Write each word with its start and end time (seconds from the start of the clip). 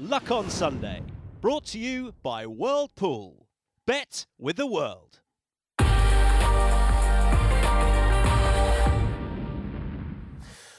Luck 0.00 0.30
on 0.30 0.48
Sunday. 0.48 1.02
Brought 1.40 1.66
to 1.66 1.78
you 1.78 2.14
by 2.22 2.46
World 2.46 2.90
Pool. 2.94 3.48
Bet 3.84 4.26
with 4.38 4.54
the 4.54 4.64
world. 4.64 5.18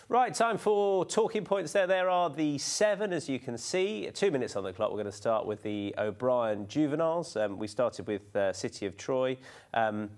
Right, 0.07 0.33
time 0.33 0.57
for 0.57 1.03
talking 1.03 1.43
points 1.43 1.73
there. 1.73 1.85
There 1.85 2.09
are 2.09 2.29
the 2.29 2.57
seven, 2.59 3.11
as 3.11 3.27
you 3.27 3.39
can 3.39 3.57
see. 3.57 4.09
Two 4.13 4.31
minutes 4.31 4.55
on 4.55 4.63
the 4.63 4.71
clock. 4.71 4.89
We're 4.89 4.95
going 4.95 5.05
to 5.07 5.11
start 5.11 5.45
with 5.45 5.63
the 5.63 5.93
O'Brien 5.97 6.65
juveniles. 6.69 7.35
Um, 7.35 7.59
we 7.59 7.67
started 7.67 8.07
with 8.07 8.33
uh, 8.37 8.53
City 8.53 8.85
of 8.85 8.95
Troy. 8.95 9.35
Um, 9.73 10.11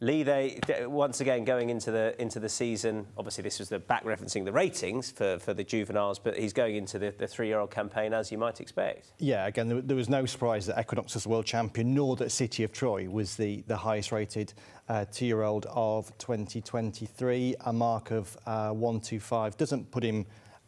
Lee, 0.00 0.22
they 0.22 0.60
once 0.86 1.20
again 1.20 1.44
going 1.44 1.70
into 1.70 1.90
the 1.90 2.20
into 2.22 2.38
the 2.38 2.48
season. 2.48 3.04
Obviously, 3.16 3.42
this 3.42 3.58
was 3.58 3.68
the 3.68 3.80
back 3.80 4.04
referencing 4.04 4.44
the 4.44 4.52
ratings 4.52 5.10
for, 5.10 5.40
for 5.40 5.52
the 5.52 5.64
juveniles, 5.64 6.20
but 6.20 6.38
he's 6.38 6.52
going 6.52 6.76
into 6.76 7.00
the, 7.00 7.12
the 7.18 7.26
three-year-old 7.26 7.72
campaign 7.72 8.14
as 8.14 8.30
you 8.30 8.38
might 8.38 8.60
expect. 8.60 9.12
Yeah, 9.18 9.46
again, 9.46 9.68
there, 9.68 9.80
there, 9.80 9.96
was 9.96 10.08
no 10.08 10.24
surprise 10.24 10.66
that 10.66 10.78
Equinox 10.78 11.14
was 11.14 11.26
world 11.26 11.46
champion, 11.46 11.94
nor 11.94 12.14
that 12.16 12.30
City 12.30 12.62
of 12.62 12.70
Troy 12.70 13.08
was 13.08 13.34
the 13.34 13.64
the 13.66 13.76
highest-rated 13.76 14.52
uh, 14.88 15.04
two-year-old 15.10 15.66
of 15.68 16.16
2023. 16.18 17.56
A 17.66 17.72
mark 17.72 18.12
of 18.12 18.36
uh, 18.46 18.70
125 18.70 19.56
doesn't 19.56 19.90
put 19.90 20.04
him 20.04 20.26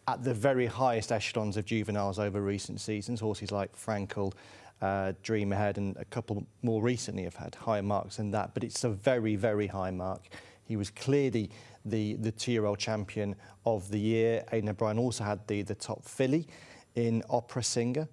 at 0.09 0.25
the 0.25 0.35
very 0.35 0.67
highest 0.67 1.13
echelons 1.13 1.57
of 1.57 1.65
juveniles 1.65 2.19
over 2.19 2.41
recent 2.41 2.81
seasons. 2.81 3.21
Horses 3.21 3.53
like 3.53 3.77
Frankel 3.77 4.33
uh, 4.81 5.13
Dream 5.23 5.53
Ahead 5.53 5.79
and 5.79 5.97
a 5.97 6.05
couple 6.07 6.47
more 6.63 6.83
recently 6.83 7.25
have 7.25 7.37
had 7.37 7.55
higher 7.55 7.83
marks 7.83 8.17
than 8.17 8.31
that, 8.33 8.55
but 8.55 8.65
it's 8.65 8.85
a 8.85 8.91
very, 8.91 9.37
very 9.37 9.67
high 9.67 9.91
mark. 9.91 10.23
He 10.65 10.77
was 10.77 10.91
clearly 10.91 11.51
the, 11.85 12.15
the 12.15 12.31
two-year-old 12.31 12.79
champion 12.79 13.37
of 13.67 13.91
the 13.91 13.99
year. 13.99 14.45
Aidan 14.53 14.71
O'Brien 14.71 14.99
also 14.99 15.25
had 15.25 15.47
the, 15.47 15.63
the 15.63 15.75
top 15.75 16.05
filly 16.05 16.47
in 16.95 17.23
Opera 17.29 17.63
Singer. 17.63 18.09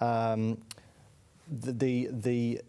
Um, 0.00 0.58
the, 1.50 1.72
the, 1.72 2.08
the 2.12 2.60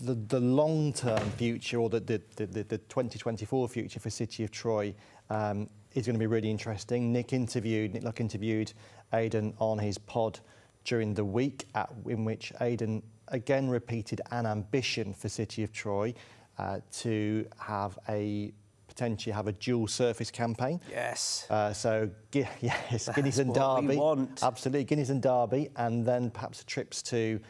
the, 0.00 0.40
long-term 0.40 1.30
future 1.32 1.78
or 1.78 1.90
the, 1.90 2.00
the, 2.00 2.20
the, 2.36 2.46
the 2.46 2.78
2024 2.78 3.68
future 3.68 4.00
for 4.00 4.08
City 4.08 4.42
of 4.42 4.50
Troy 4.50 4.94
um, 5.28 5.68
is 5.94 6.06
going 6.06 6.14
to 6.14 6.18
be 6.18 6.26
really 6.26 6.50
interesting. 6.50 7.12
Nick 7.12 7.32
interviewed, 7.32 7.92
Nick 7.92 8.02
Luck 8.02 8.20
interviewed 8.20 8.72
Aidan 9.12 9.54
on 9.58 9.78
his 9.78 9.98
pod 9.98 10.40
during 10.84 11.14
the 11.14 11.24
week, 11.24 11.66
at, 11.74 11.90
in 12.06 12.24
which 12.24 12.52
Aidan 12.60 13.02
again 13.28 13.68
repeated 13.68 14.20
an 14.30 14.46
ambition 14.46 15.12
for 15.12 15.28
City 15.28 15.62
of 15.62 15.72
Troy 15.72 16.14
uh, 16.58 16.80
to 16.92 17.46
have 17.58 17.98
a 18.08 18.52
potentially 18.88 19.32
have 19.32 19.46
a 19.46 19.52
dual 19.52 19.86
surface 19.86 20.30
campaign. 20.30 20.78
Yes. 20.90 21.46
Uh, 21.48 21.72
so 21.72 22.10
yes, 22.32 23.08
Guineas 23.14 23.38
and 23.38 23.54
Derby. 23.54 23.96
Absolutely, 24.42 24.84
Guineas 24.84 25.10
and 25.10 25.22
Derby, 25.22 25.70
and 25.76 26.04
then 26.04 26.30
perhaps 26.30 26.64
trips 26.64 27.02
to. 27.04 27.40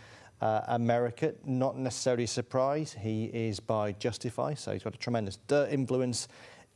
Uh, 0.41 0.64
America, 0.66 1.33
not 1.44 1.78
necessarily 1.78 2.25
a 2.25 2.27
surprise. 2.27 2.97
He 3.00 3.27
is 3.27 3.60
by 3.60 3.92
Justify, 3.92 4.55
so 4.55 4.72
he's 4.72 4.83
got 4.83 4.92
a 4.92 4.98
tremendous 4.98 5.36
dirt 5.47 5.70
influence 5.70 6.27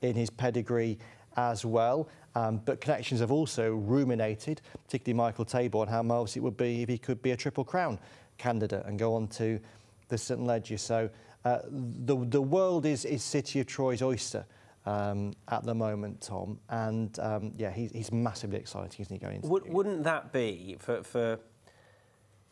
in 0.03 0.15
his 0.15 0.31
pedigree 0.31 1.01
as 1.37 1.65
well. 1.65 2.09
Um, 2.37 2.61
but 2.67 2.83
connections 2.83 3.21
have 3.21 3.33
also 3.33 3.71
ruminated, 3.71 4.61
particularly 4.85 5.17
Michael 5.17 5.47
Tabor, 5.47 5.79
on 5.79 5.89
how 5.89 6.03
marvellous 6.03 6.37
it 6.37 6.41
would 6.41 6.59
be 6.59 6.83
if 6.83 6.89
he 6.89 6.99
could 6.99 7.23
be 7.23 7.31
a 7.31 7.37
Triple 7.37 7.65
Crown 7.65 7.99
candidate 8.37 8.85
and 8.85 8.99
go 8.99 9.15
on 9.15 9.27
to 9.29 9.59
the 10.09 10.19
St 10.19 10.45
Leger. 10.45 10.77
So 10.77 11.09
uh, 11.47 11.61
the, 11.71 12.15
the 12.27 12.43
world 12.43 12.85
is, 12.85 13.07
is 13.07 13.23
City 13.23 13.61
of 13.61 13.67
Troy's 13.67 14.03
oyster. 14.03 14.45
Um, 14.85 15.33
at 15.49 15.65
the 15.65 15.75
moment, 15.75 16.21
Tom, 16.21 16.61
and 16.69 17.19
um, 17.19 17.51
yeah, 17.57 17.73
he's, 17.73 17.91
he's 17.91 18.13
massively 18.13 18.57
exciting, 18.57 19.03
isn't 19.03 19.13
he? 19.13 19.19
Going 19.19 19.35
into 19.37 19.49
Would, 19.49 19.69
wouldn't 19.69 20.05
that 20.05 20.33
be 20.33 20.77
for, 20.79 21.03
for 21.03 21.41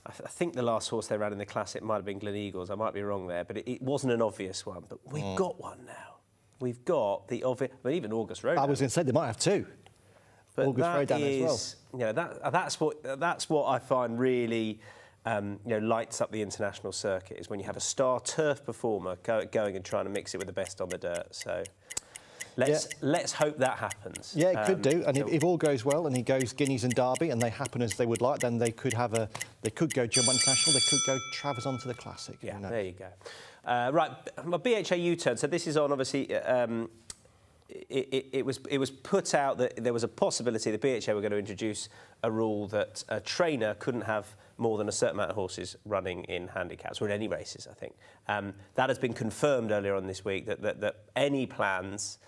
I, 0.05 0.11
th- 0.11 0.23
I, 0.25 0.29
think 0.31 0.55
the 0.55 0.63
last 0.63 0.89
horse 0.89 1.07
they 1.07 1.17
ran 1.17 1.31
in 1.31 1.39
the 1.39 1.47
Classic 1.47 1.81
might 1.81 1.95
have 1.95 2.05
been 2.05 2.19
Gleneagles. 2.19 2.73
I 2.73 2.75
might 2.75 2.93
be 2.93 3.03
wrong 3.03 3.29
there, 3.29 3.45
but 3.45 3.59
it, 3.59 3.71
it 3.71 3.83
wasn't 3.83 4.15
an 4.15 4.21
obvious 4.21 4.67
one. 4.67 4.83
But 4.89 4.99
we've 5.13 5.23
mm. 5.23 5.37
got 5.37 5.61
one 5.61 5.87
now 5.87 6.14
we've 6.61 6.85
got 6.85 7.29
the 7.29 7.45
obvious. 7.45 7.73
I 7.85 7.89
mean, 7.89 7.97
even 7.97 8.13
Auguste 8.13 8.45
Rodin. 8.45 8.59
I 8.59 8.67
was 8.67 8.81
going 8.81 8.89
to 8.89 8.93
say 8.93 9.03
they 9.03 9.13
might 9.13 9.27
have 9.27 9.39
two. 9.39 9.67
But 10.57 10.67
Auguste 10.67 10.89
Rodin 10.89 11.23
is, 11.23 11.43
as 11.43 11.77
well. 11.93 12.01
You 12.01 12.07
know, 12.07 12.13
that, 12.13 12.53
that's 12.53 12.81
what 12.81 13.21
that's 13.21 13.49
what 13.49 13.67
I 13.67 13.79
find 13.79 14.19
really. 14.19 14.81
Um, 15.27 15.59
you 15.65 15.71
know, 15.71 15.87
lights 15.87 16.21
up 16.21 16.31
the 16.33 16.43
international 16.43 16.93
circuit 16.93 17.39
is 17.39 17.49
when 17.49 17.59
you 17.59 17.65
have 17.65 17.79
a 17.79 17.81
star 17.81 18.21
turf 18.21 18.63
performer 18.63 19.17
go, 19.23 19.43
going 19.51 19.75
and 19.75 19.83
trying 19.83 20.05
to 20.05 20.11
mix 20.11 20.35
it 20.35 20.37
with 20.37 20.49
the 20.49 20.53
best 20.53 20.83
on 20.83 20.91
the 20.91 20.99
dirt. 20.99 21.35
So 21.35 21.65
let's 22.57 22.87
yeah. 22.91 22.99
let's 23.01 23.33
hope 23.33 23.59
that 23.59 23.79
happens. 23.79 24.33
Yeah, 24.37 24.51
it 24.51 24.57
um, 24.57 24.67
could 24.67 24.83
do. 24.83 25.05
And 25.07 25.17
so 25.17 25.27
if, 25.27 25.33
if, 25.33 25.45
all 25.45 25.57
goes 25.57 25.85
well, 25.85 26.07
and 26.07 26.17
he 26.17 26.23
goes 26.23 26.53
Guineas 26.53 26.85
and 26.85 26.95
Derby, 26.95 27.31
and 27.31 27.41
they 27.41 27.51
happen 27.51 27.83
as 27.83 27.95
they 27.95 28.07
would 28.07 28.21
like, 28.21 28.41
then 28.41 28.59
they 28.59 28.71
could 28.71 28.93
have 28.93 29.15
a 29.15 29.29
they 29.63 29.71
could 29.71 29.93
go 29.95 30.07
Juddmonte 30.07 30.35
International, 30.35 30.75
they 30.75 30.81
could 30.81 31.01
go 31.07 31.19
Travers 31.33 31.67
onto 31.67 31.89
the 31.89 31.95
Classic. 31.95 32.37
Yeah, 32.43 32.59
there 32.59 32.83
you 32.83 32.93
go. 32.93 33.09
Uh, 33.65 33.91
right, 33.93 34.11
my 34.45 34.59
BHA 34.59 34.97
U-turn. 34.97 35.37
So 35.37 35.47
this 35.47 35.67
is 35.67 35.77
on 35.77 35.91
obviously. 35.93 36.35
Um, 36.35 36.91
it, 37.69 38.09
it, 38.13 38.27
it, 38.33 38.47
was 38.47 38.61
it 38.69 38.79
was 38.79 38.91
put 38.91 39.35
out 39.35 39.59
that 39.59 39.83
there 39.83 39.93
was 39.93 40.05
a 40.05 40.09
possibility 40.09 40.71
the 40.71 40.79
BHA 40.79 41.13
were 41.13 41.21
going 41.21 41.33
to 41.33 41.39
introduce 41.39 41.89
a 42.23 42.31
rule 42.31 42.69
that 42.69 43.03
a 43.09 43.21
trainer 43.21 43.75
couldn't 43.75 44.03
have 44.03 44.37
more 44.59 44.79
than 44.79 44.89
a 44.89 44.93
certain 44.93 45.17
amount 45.17 45.31
of 45.31 45.37
horses 45.37 45.75
running 45.85 46.25
in 46.25 46.49
handicaps 46.49 47.01
or 47.01 47.07
in 47.07 47.11
any 47.11 47.27
races. 47.27 47.67
I 47.69 47.75
think 47.75 47.95
um, 48.29 48.55
that 48.75 48.91
has 48.91 48.99
been 48.99 49.15
confirmed 49.15 49.73
earlier 49.73 49.95
on 49.95 50.07
this 50.07 50.25
week 50.25 50.47
that 50.47 50.63
that, 50.63 50.81
that 50.83 50.97
any 51.17 51.47
plans 51.47 52.19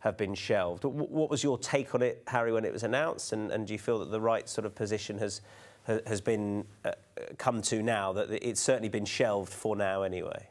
have 0.00 0.16
been 0.16 0.34
shelved. 0.34 0.84
What 0.84 1.28
was 1.28 1.42
your 1.42 1.58
take 1.58 1.94
on 1.94 2.02
it, 2.02 2.22
Harry, 2.28 2.52
when 2.52 2.64
it 2.64 2.72
was 2.72 2.84
announced? 2.84 3.32
And, 3.32 3.50
and 3.50 3.66
do 3.66 3.72
you 3.72 3.78
feel 3.78 3.98
that 3.98 4.10
the 4.10 4.20
right 4.20 4.48
sort 4.48 4.64
of 4.64 4.74
position 4.74 5.18
has 5.18 5.40
has 6.06 6.20
been 6.20 6.66
uh, 6.84 6.90
come 7.38 7.62
to 7.62 7.82
now 7.82 8.12
that 8.12 8.30
it's 8.30 8.60
certainly 8.60 8.90
been 8.90 9.06
shelved 9.06 9.50
for 9.52 9.74
now 9.74 10.02
anyway? 10.02 10.46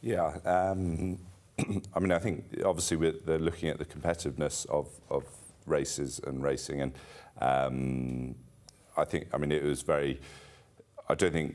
Yeah. 0.00 0.38
Um, 0.44 1.18
I 1.94 2.00
mean, 2.00 2.12
I 2.12 2.18
think 2.18 2.44
obviously 2.64 3.12
they're 3.24 3.38
looking 3.38 3.68
at 3.68 3.78
the 3.78 3.84
competitiveness 3.84 4.66
of, 4.66 4.88
of 5.08 5.24
races 5.66 6.20
and 6.26 6.42
racing, 6.42 6.80
and 6.80 6.92
um, 7.40 8.34
I 8.96 9.04
think, 9.04 9.28
I 9.32 9.38
mean, 9.38 9.52
it 9.52 9.62
was 9.62 9.82
very. 9.82 10.20
I 11.08 11.14
don't 11.14 11.32
think 11.32 11.54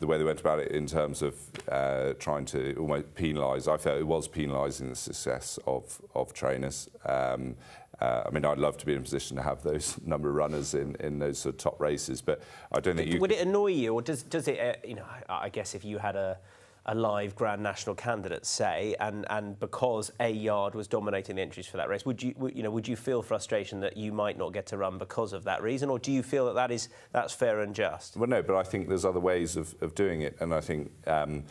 the 0.00 0.06
way 0.06 0.18
they 0.18 0.24
went 0.24 0.40
about 0.40 0.58
it 0.58 0.72
in 0.72 0.86
terms 0.86 1.22
of 1.22 1.36
uh, 1.68 2.14
trying 2.18 2.46
to 2.46 2.74
almost 2.76 3.14
penalise. 3.14 3.72
I 3.72 3.76
felt 3.76 3.98
it 3.98 4.06
was 4.06 4.28
penalising 4.28 4.88
the 4.88 4.96
success 4.96 5.58
of 5.66 6.00
of 6.14 6.32
trainers. 6.32 6.88
Um, 7.04 7.56
uh, 8.00 8.24
I 8.26 8.30
mean, 8.30 8.46
I'd 8.46 8.58
love 8.58 8.78
to 8.78 8.86
be 8.86 8.92
in 8.94 8.98
a 8.98 9.02
position 9.02 9.36
to 9.36 9.42
have 9.42 9.62
those 9.62 10.00
number 10.06 10.30
of 10.30 10.34
runners 10.34 10.72
in, 10.72 10.96
in 10.96 11.18
those 11.18 11.38
sort 11.38 11.54
of 11.54 11.58
top 11.58 11.78
races, 11.78 12.22
but 12.22 12.42
I 12.72 12.80
don't 12.80 12.96
think 12.96 13.12
you. 13.12 13.20
Would 13.20 13.32
it 13.32 13.46
annoy 13.46 13.68
you, 13.68 13.94
or 13.94 14.02
does 14.02 14.22
does 14.22 14.48
it? 14.48 14.58
Uh, 14.58 14.86
you 14.86 14.94
know, 14.94 15.04
I, 15.28 15.44
I 15.44 15.48
guess 15.50 15.74
if 15.74 15.84
you 15.84 15.98
had 15.98 16.16
a 16.16 16.38
a 16.86 16.94
live 16.94 17.34
Grand 17.34 17.62
National 17.62 17.94
candidate, 17.94 18.46
say, 18.46 18.94
and, 19.00 19.26
and 19.30 19.58
because 19.60 20.10
a 20.20 20.30
yard 20.30 20.74
was 20.74 20.88
dominating 20.88 21.36
the 21.36 21.42
entries 21.42 21.66
for 21.66 21.76
that 21.76 21.88
race, 21.88 22.04
would 22.04 22.22
you, 22.22 22.34
you 22.54 22.62
know, 22.62 22.70
would 22.70 22.88
you 22.88 22.96
feel 22.96 23.22
frustration 23.22 23.80
that 23.80 23.96
you 23.96 24.12
might 24.12 24.38
not 24.38 24.52
get 24.52 24.66
to 24.66 24.76
run 24.76 24.98
because 24.98 25.32
of 25.32 25.44
that 25.44 25.62
reason, 25.62 25.90
or 25.90 25.98
do 25.98 26.12
you 26.12 26.22
feel 26.22 26.46
that 26.46 26.54
that 26.54 26.70
is 26.70 26.88
that's 27.12 27.34
fair 27.34 27.60
and 27.60 27.74
just? 27.74 28.16
Well, 28.16 28.28
no, 28.28 28.42
but 28.42 28.56
I 28.56 28.62
think 28.62 28.88
there's 28.88 29.04
other 29.04 29.20
ways 29.20 29.56
of, 29.56 29.74
of 29.80 29.94
doing 29.94 30.22
it, 30.22 30.36
and 30.40 30.54
I 30.54 30.60
think 30.60 30.90
um, 31.06 31.44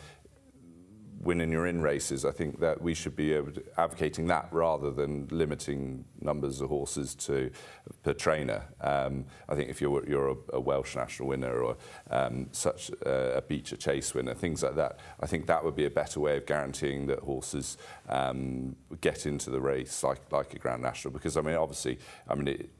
winning 1.20 1.52
your 1.52 1.66
in 1.66 1.82
races, 1.82 2.24
I 2.24 2.30
think 2.30 2.60
that 2.60 2.80
we 2.80 2.94
should 2.94 3.14
be 3.14 3.38
advocating 3.76 4.26
that 4.28 4.48
rather 4.50 4.90
than 4.90 5.28
limiting 5.30 6.04
numbers 6.20 6.60
of 6.60 6.70
horses 6.70 7.14
to 7.16 7.50
per 8.02 8.14
trainer. 8.14 8.64
Um, 8.80 9.26
I 9.48 9.54
think 9.54 9.68
if 9.68 9.80
you're 9.80 10.08
you're 10.08 10.30
a, 10.30 10.36
a 10.54 10.60
Welsh 10.60 10.96
national 10.96 11.28
winner 11.28 11.60
or 11.60 11.76
um, 12.10 12.48
such 12.52 12.90
a, 13.04 13.38
a 13.38 13.42
Becher 13.42 13.76
Chase 13.76 14.14
winner, 14.14 14.34
things 14.34 14.62
like 14.62 14.76
that, 14.76 14.98
I 15.20 15.26
think 15.26 15.46
that 15.46 15.62
would 15.64 15.76
be 15.76 15.84
a 15.84 15.90
better 15.90 16.20
way 16.20 16.38
of 16.38 16.46
guaranteeing 16.46 17.06
that 17.08 17.20
horses 17.20 17.76
um, 18.08 18.76
get 19.00 19.26
into 19.26 19.50
the 19.50 19.60
race 19.60 20.02
like 20.02 20.20
like 20.32 20.54
a 20.54 20.58
Grand 20.58 20.82
National. 20.82 21.12
Because 21.12 21.36
I 21.36 21.42
mean, 21.42 21.56
obviously, 21.56 21.98
I 22.28 22.34
mean. 22.34 22.48
It, 22.48 22.70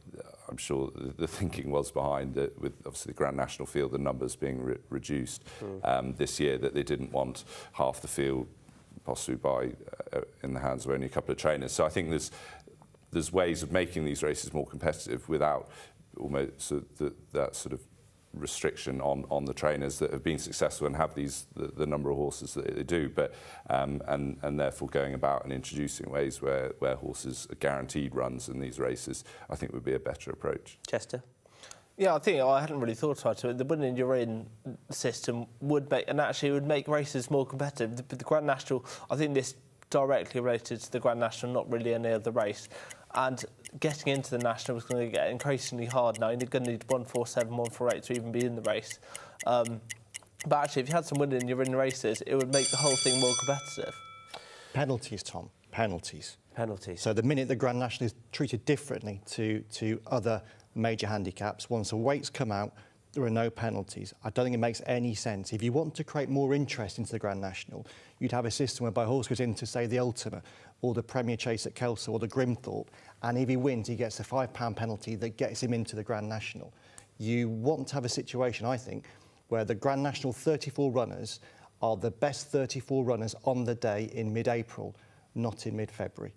I'm 0.50 0.56
sure 0.56 0.90
the 0.94 1.28
thinking 1.28 1.70
was 1.70 1.90
behind 1.90 2.36
it, 2.36 2.60
with 2.60 2.74
obviously 2.84 3.12
the 3.12 3.16
Grand 3.16 3.36
National 3.36 3.66
field, 3.66 3.92
the 3.92 3.98
numbers 3.98 4.36
being 4.36 4.62
re 4.62 4.76
reduced 4.90 5.44
mm. 5.60 5.80
um, 5.88 6.14
this 6.14 6.40
year, 6.40 6.58
that 6.58 6.74
they 6.74 6.82
didn't 6.82 7.12
want 7.12 7.44
half 7.72 8.02
the 8.02 8.08
field 8.08 8.48
possibly 9.04 9.36
by 9.36 9.70
uh, 10.12 10.20
in 10.42 10.52
the 10.52 10.60
hands 10.60 10.84
of 10.84 10.90
only 10.92 11.06
a 11.06 11.10
couple 11.10 11.32
of 11.32 11.38
trainers. 11.38 11.72
So 11.72 11.84
I 11.86 11.88
think 11.88 12.10
there's 12.10 12.30
there's 13.12 13.32
ways 13.32 13.62
of 13.62 13.72
making 13.72 14.04
these 14.04 14.22
races 14.22 14.52
more 14.52 14.66
competitive 14.66 15.28
without 15.28 15.68
almost 16.18 16.72
uh, 16.72 16.80
the, 16.98 17.12
that 17.32 17.56
sort 17.56 17.72
of 17.72 17.80
restriction 18.34 19.00
on, 19.00 19.24
on 19.30 19.44
the 19.44 19.54
trainers 19.54 19.98
that 19.98 20.12
have 20.12 20.22
been 20.22 20.38
successful 20.38 20.86
and 20.86 20.96
have 20.96 21.14
these 21.14 21.46
the, 21.56 21.68
the 21.68 21.86
number 21.86 22.10
of 22.10 22.16
horses 22.16 22.54
that 22.54 22.74
they 22.74 22.82
do, 22.82 23.08
but 23.08 23.34
um, 23.68 24.00
and 24.06 24.38
and 24.42 24.58
therefore 24.58 24.88
going 24.88 25.14
about 25.14 25.44
and 25.44 25.52
introducing 25.52 26.10
ways 26.10 26.40
where 26.40 26.72
where 26.78 26.96
horses 26.96 27.46
are 27.50 27.56
guaranteed 27.56 28.14
runs 28.14 28.48
in 28.48 28.60
these 28.60 28.78
races, 28.78 29.24
I 29.48 29.56
think 29.56 29.72
would 29.72 29.84
be 29.84 29.94
a 29.94 30.00
better 30.00 30.30
approach. 30.30 30.78
Chester. 30.86 31.22
Yeah, 31.96 32.14
I 32.14 32.18
think 32.18 32.40
I 32.40 32.60
hadn't 32.62 32.80
really 32.80 32.94
thought 32.94 33.20
about 33.20 33.44
it. 33.44 33.58
The 33.58 33.64
winning 33.64 33.94
your 33.94 34.14
in 34.16 34.46
system 34.90 35.46
would 35.60 35.90
make, 35.90 36.06
and 36.08 36.18
actually 36.18 36.52
would 36.52 36.66
make 36.66 36.88
races 36.88 37.30
more 37.30 37.44
competitive. 37.44 37.96
The, 37.96 38.16
the 38.16 38.24
Grand 38.24 38.46
National, 38.46 38.86
I 39.10 39.16
think 39.16 39.34
this 39.34 39.54
directly 39.90 40.40
related 40.40 40.80
to 40.80 40.92
the 40.92 41.00
Grand 41.00 41.20
National, 41.20 41.52
not 41.52 41.70
really 41.70 41.92
any 41.92 42.10
other 42.10 42.30
race. 42.30 42.68
And 43.14 43.44
getting 43.78 44.12
into 44.12 44.30
the 44.30 44.38
national 44.38 44.76
was 44.76 44.84
going 44.84 45.06
to 45.06 45.12
get 45.12 45.30
increasingly 45.30 45.86
hard 45.86 46.18
now. 46.20 46.30
You're 46.30 46.38
going 46.38 46.64
to 46.64 46.72
need 46.72 46.84
147, 46.88 47.50
148 47.50 48.02
to 48.04 48.12
even 48.14 48.32
be 48.32 48.44
in 48.44 48.56
the 48.56 48.62
race. 48.62 48.98
Um, 49.46 49.80
but 50.46 50.64
actually, 50.64 50.82
if 50.82 50.88
you 50.88 50.94
had 50.94 51.04
some 51.04 51.18
winning 51.18 51.40
and 51.40 51.48
you're 51.48 51.62
in 51.62 51.74
races, 51.74 52.22
it 52.22 52.34
would 52.34 52.52
make 52.52 52.70
the 52.70 52.76
whole 52.76 52.96
thing 52.96 53.20
more 53.20 53.34
competitive. 53.38 53.94
Penalties, 54.72 55.22
Tom. 55.22 55.50
Penalties. 55.70 56.36
Penalties. 56.54 57.00
So 57.00 57.12
the 57.12 57.22
minute 57.22 57.48
the 57.48 57.56
Grand 57.56 57.78
National 57.78 58.06
is 58.06 58.14
treated 58.32 58.64
differently 58.64 59.20
to, 59.32 59.60
to 59.72 60.00
other 60.06 60.42
major 60.74 61.06
handicaps, 61.06 61.68
once 61.68 61.90
the 61.90 61.96
weights 61.96 62.30
come 62.30 62.52
out, 62.52 62.72
there 63.12 63.24
are 63.24 63.30
no 63.30 63.50
penalties. 63.50 64.14
I 64.22 64.30
don't 64.30 64.44
think 64.44 64.54
it 64.54 64.58
makes 64.58 64.82
any 64.86 65.14
sense. 65.14 65.52
If 65.52 65.62
you 65.62 65.72
want 65.72 65.94
to 65.96 66.04
create 66.04 66.28
more 66.28 66.54
interest 66.54 66.98
into 66.98 67.10
the 67.10 67.18
Grand 67.18 67.40
National, 67.40 67.86
you'd 68.18 68.32
have 68.32 68.44
a 68.44 68.50
system 68.50 68.84
whereby 68.84 69.04
a 69.04 69.06
horse 69.06 69.26
goes 69.26 69.40
into, 69.40 69.66
say, 69.66 69.86
the 69.86 69.98
Ultima 69.98 70.42
or 70.82 70.94
the 70.94 71.02
Premier 71.02 71.36
Chase 71.36 71.66
at 71.66 71.74
Kelso 71.74 72.12
or 72.12 72.18
the 72.18 72.28
Grimthorpe, 72.28 72.88
and 73.22 73.36
if 73.36 73.48
he 73.48 73.56
wins, 73.56 73.88
he 73.88 73.96
gets 73.96 74.20
a 74.20 74.24
£5 74.24 74.76
penalty 74.76 75.14
that 75.16 75.36
gets 75.36 75.62
him 75.62 75.74
into 75.74 75.96
the 75.96 76.02
Grand 76.02 76.28
National. 76.28 76.72
You 77.18 77.48
want 77.48 77.88
to 77.88 77.94
have 77.94 78.04
a 78.04 78.08
situation, 78.08 78.66
I 78.66 78.76
think, 78.76 79.06
where 79.48 79.64
the 79.64 79.74
Grand 79.74 80.02
National 80.02 80.32
34 80.32 80.90
runners 80.92 81.40
are 81.82 81.96
the 81.96 82.10
best 82.10 82.46
34 82.48 83.04
runners 83.04 83.34
on 83.44 83.64
the 83.64 83.74
day 83.74 84.10
in 84.14 84.32
mid-April, 84.32 84.94
not 85.34 85.66
in 85.66 85.76
mid-February. 85.76 86.32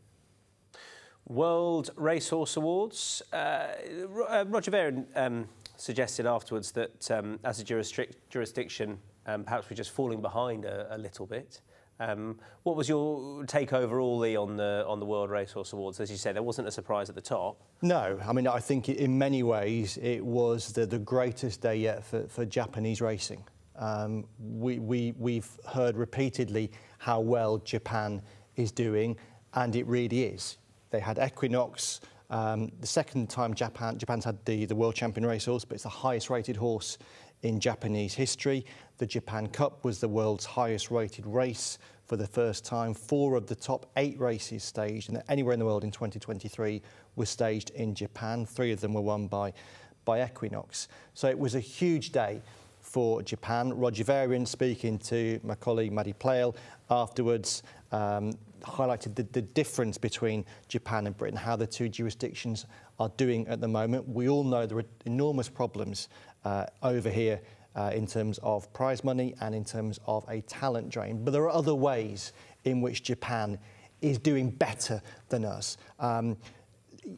World 1.28 1.92
Racehorse 1.96 2.58
Awards. 2.58 3.22
Uh, 3.32 3.68
uh, 4.30 4.46
Roger 4.48 4.72
Varian 4.72 5.08
um, 5.16 5.48
suggested 5.78 6.26
afterwards 6.26 6.72
that 6.74 7.10
um, 7.12 7.40
as 7.44 7.60
a 7.60 7.64
jurisdic- 7.64 8.16
jurisdiction, 8.30 9.00
um, 9.26 9.44
perhaps 9.44 9.70
we're 9.70 9.76
just 9.76 9.92
falling 9.92 10.22
behind 10.22 10.66
a, 10.66 10.96
a 10.96 10.98
little 10.98 11.26
bit. 11.26 11.62
Um, 12.00 12.40
what 12.64 12.76
was 12.76 12.90
your 12.90 13.46
take 13.46 13.72
overall, 13.72 14.18
Lee, 14.18 14.36
on 14.36 14.58
the 14.58 14.84
on 14.88 15.00
the 15.00 15.06
World 15.06 15.30
Racehorse 15.30 15.74
Awards? 15.74 16.00
As 16.00 16.10
you 16.10 16.18
said, 16.18 16.36
there 16.36 16.44
wasn't 16.44 16.68
a 16.68 16.72
surprise 16.72 17.08
at 17.10 17.16
the 17.16 17.22
top. 17.22 17.62
No, 17.82 18.20
I 18.26 18.34
mean 18.34 18.48
I 18.48 18.60
think 18.60 18.90
in 18.90 19.18
many 19.18 19.44
ways 19.44 19.98
it 20.02 20.26
was 20.26 20.74
the, 20.74 20.86
the 20.86 21.00
greatest 21.00 21.62
day 21.62 21.76
yet 21.76 22.04
for, 22.04 22.28
for 22.28 22.46
Japanese 22.46 23.00
racing. 23.00 23.44
Um, 23.76 24.26
we, 24.40 24.80
we, 24.80 25.14
we've 25.18 25.50
heard 25.68 25.98
repeatedly 25.98 26.72
how 27.00 27.20
well 27.20 27.58
Japan 27.58 28.22
is 28.56 28.72
doing, 28.72 29.18
and 29.54 29.76
it 29.76 29.86
really 29.88 30.24
is. 30.24 30.58
They 30.92 31.00
had 31.00 31.18
Equinox, 31.18 32.02
um, 32.30 32.72
the 32.80 32.88
second 32.88 33.30
time 33.30 33.54
Japan, 33.54 33.98
Japan's 33.98 34.26
had 34.26 34.44
the, 34.46 34.66
the 34.66 34.76
world 34.76 34.96
champion 34.96 35.26
racehorse, 35.26 35.66
but 35.66 35.76
it's 35.76 35.84
the 35.84 35.90
highest 35.90 36.30
rated 36.30 36.56
horse 36.56 36.98
in 37.44 37.60
Japanese 37.60 38.14
history. 38.14 38.66
The 38.98 39.06
Japan 39.06 39.48
Cup 39.48 39.84
was 39.84 40.00
the 40.00 40.08
world's 40.08 40.46
highest 40.46 40.90
rated 40.90 41.26
race 41.26 41.78
for 42.06 42.18
the 42.18 42.28
first 42.28 42.66
time. 42.66 42.94
Four 42.94 43.36
of 43.36 43.48
the 43.48 43.56
top 43.56 43.92
eight 43.98 44.20
races 44.20 44.64
staged 44.64 45.16
anywhere 45.30 45.54
in 45.54 45.60
the 45.60 45.66
world 45.66 45.84
in 45.84 45.92
2023 45.92 46.82
were 47.16 47.26
staged 47.26 47.70
in 47.72 47.94
Japan. 47.94 48.46
Three 48.46 48.72
of 48.72 48.82
them 48.82 48.94
were 48.94 49.02
won 49.02 49.28
by, 49.28 49.54
by 50.06 50.24
Equinox. 50.24 50.88
So 51.14 51.28
it 51.28 51.38
was 51.38 51.56
a 51.56 51.60
huge 51.60 52.12
day 52.12 52.42
for 52.82 53.22
Japan. 53.22 53.74
Roger 53.74 54.04
Varian 54.04 54.46
speaking 54.46 55.00
to 55.00 55.40
my 55.44 55.56
colleague 55.56 55.92
Maddy 55.92 56.14
Playle 56.14 56.56
afterwards 56.90 57.64
um, 57.92 58.34
highlighted 58.64 59.16
the, 59.16 59.24
the 59.24 59.42
difference 59.42 59.98
between 59.98 60.46
Japan 60.68 61.08
and 61.08 61.16
Britain, 61.16 61.38
how 61.38 61.56
the 61.56 61.68
two 61.68 61.90
jurisdictions 61.90 62.66
are 63.00 63.10
doing 63.18 63.48
at 63.48 63.62
the 63.62 63.68
moment. 63.68 64.08
We 64.08 64.30
all 64.30 64.44
know 64.44 64.66
there 64.66 64.80
are 64.80 64.86
enormous 65.06 65.50
problems 65.50 66.10
uh, 66.46 66.66
over 66.82 67.10
here 67.10 67.42
uh, 67.76 67.92
in 67.94 68.08
terms 68.08 68.40
of 68.44 68.72
prize 68.74 69.04
money 69.04 69.36
and 69.42 69.56
in 69.56 69.66
terms 69.66 70.00
of 70.06 70.26
a 70.30 70.42
talent 70.42 70.90
drain. 70.90 71.24
But 71.24 71.32
there 71.32 71.44
are 71.44 71.52
other 71.52 71.76
ways 71.76 72.34
in 72.64 72.82
which 72.82 73.04
Japan 73.04 73.58
is 74.02 74.18
doing 74.18 74.50
better 74.50 75.02
than 75.30 75.46
us. 75.46 75.78
Um, 76.00 76.38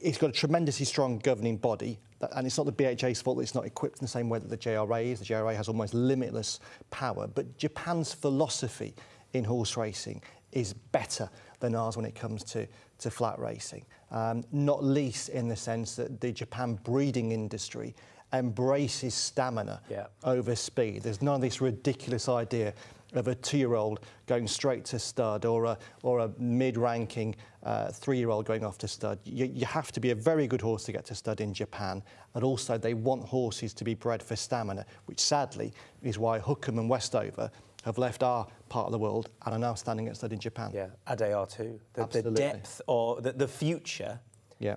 it's 0.02 0.18
got 0.18 0.30
a 0.30 0.34
tremendously 0.34 0.86
strong 0.86 1.20
governing 1.20 1.58
body, 1.58 2.00
and 2.34 2.48
it's 2.48 2.58
not 2.58 2.66
the 2.66 2.72
BHA's 2.72 3.22
fault 3.22 3.38
that 3.38 3.44
it's 3.44 3.56
not 3.56 3.66
equipped 3.66 4.00
in 4.00 4.06
the 4.06 4.10
same 4.10 4.30
way 4.30 4.40
that 4.40 4.50
the 4.50 4.58
JRA 4.58 5.04
is. 5.04 5.20
The 5.20 5.26
JRA 5.26 5.56
has 5.56 5.68
almost 5.68 5.94
limitless 5.94 6.60
power. 6.90 7.28
But 7.28 7.58
Japan's 7.58 8.14
philosophy 8.14 8.96
in 9.34 9.44
horse 9.44 9.78
racing 9.78 10.22
is 10.56 10.74
better 10.74 11.30
than 11.60 11.76
ours 11.76 11.96
when 11.96 12.06
it 12.06 12.16
comes 12.16 12.44
to, 12.44 12.68
to 13.00 13.12
flat 13.12 13.38
racing. 13.38 13.86
Um, 14.12 14.44
not 14.52 14.84
least 14.84 15.30
in 15.30 15.48
the 15.48 15.56
sense 15.56 15.96
that 15.98 16.20
the 16.20 16.32
Japan 16.32 16.80
breeding 16.84 17.32
industry 17.32 17.96
embraces 18.34 19.14
stamina 19.14 19.82
yeah. 19.90 20.08
over 20.24 20.56
speed. 20.56 21.04
There's 21.04 21.22
none 21.22 21.36
of 21.36 21.42
this 21.42 21.62
ridiculous 21.62 22.28
idea 22.28 22.74
of 23.14 23.28
a 23.28 23.36
two-year-old 23.36 24.02
going 24.26 24.48
straight 24.48 24.84
to 24.86 25.00
stud 25.00 25.46
or 25.46 25.66
a, 25.66 25.78
or 26.04 26.20
a 26.20 26.32
mid-ranking 26.38 27.36
uh, 27.64 27.90
three-year-old 27.90 28.46
going 28.46 28.66
off 28.66 28.78
to 28.80 28.88
stud. 28.88 29.20
You, 29.24 29.46
you 29.46 29.66
have 29.66 29.92
to 29.94 30.00
be 30.00 30.12
a 30.12 30.16
very 30.16 30.48
good 30.48 30.62
horse 30.62 30.84
to 30.86 30.92
get 30.92 31.06
to 31.06 31.16
stud 31.16 31.40
in 31.40 31.54
Japan. 31.54 32.04
And 32.34 32.44
also 32.44 32.78
they 32.78 32.94
want 32.94 33.24
horses 33.24 33.74
to 33.76 33.84
be 33.84 33.94
bred 33.94 34.22
for 34.22 34.36
stamina, 34.36 34.86
which 35.06 35.20
sadly 35.20 35.74
is 36.04 36.20
why 36.20 36.40
Hukum 36.40 36.80
and 36.80 36.90
Westover 36.90 37.50
have 37.86 37.98
left 38.00 38.24
our 38.24 38.48
part 38.68 38.88
of 38.88 38.92
the 38.92 38.98
world 38.98 39.30
and 39.46 39.54
are 39.56 39.60
now 39.60 39.76
standing 39.76 40.08
at 40.08 40.18
stud 40.18 40.34
in 40.34 40.40
Japan. 40.40 40.72
Yeah, 40.74 40.88
Adayar 41.08 41.48
too. 41.56 41.80
The, 41.94 42.06
the 42.24 42.32
depth 42.32 42.82
or 42.88 43.22
the, 43.22 43.32
the 43.32 43.48
future 43.48 44.20
Yeah. 44.60 44.76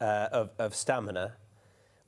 uh, 0.00 0.28
of, 0.32 0.50
of 0.58 0.74
stamina, 0.74 1.34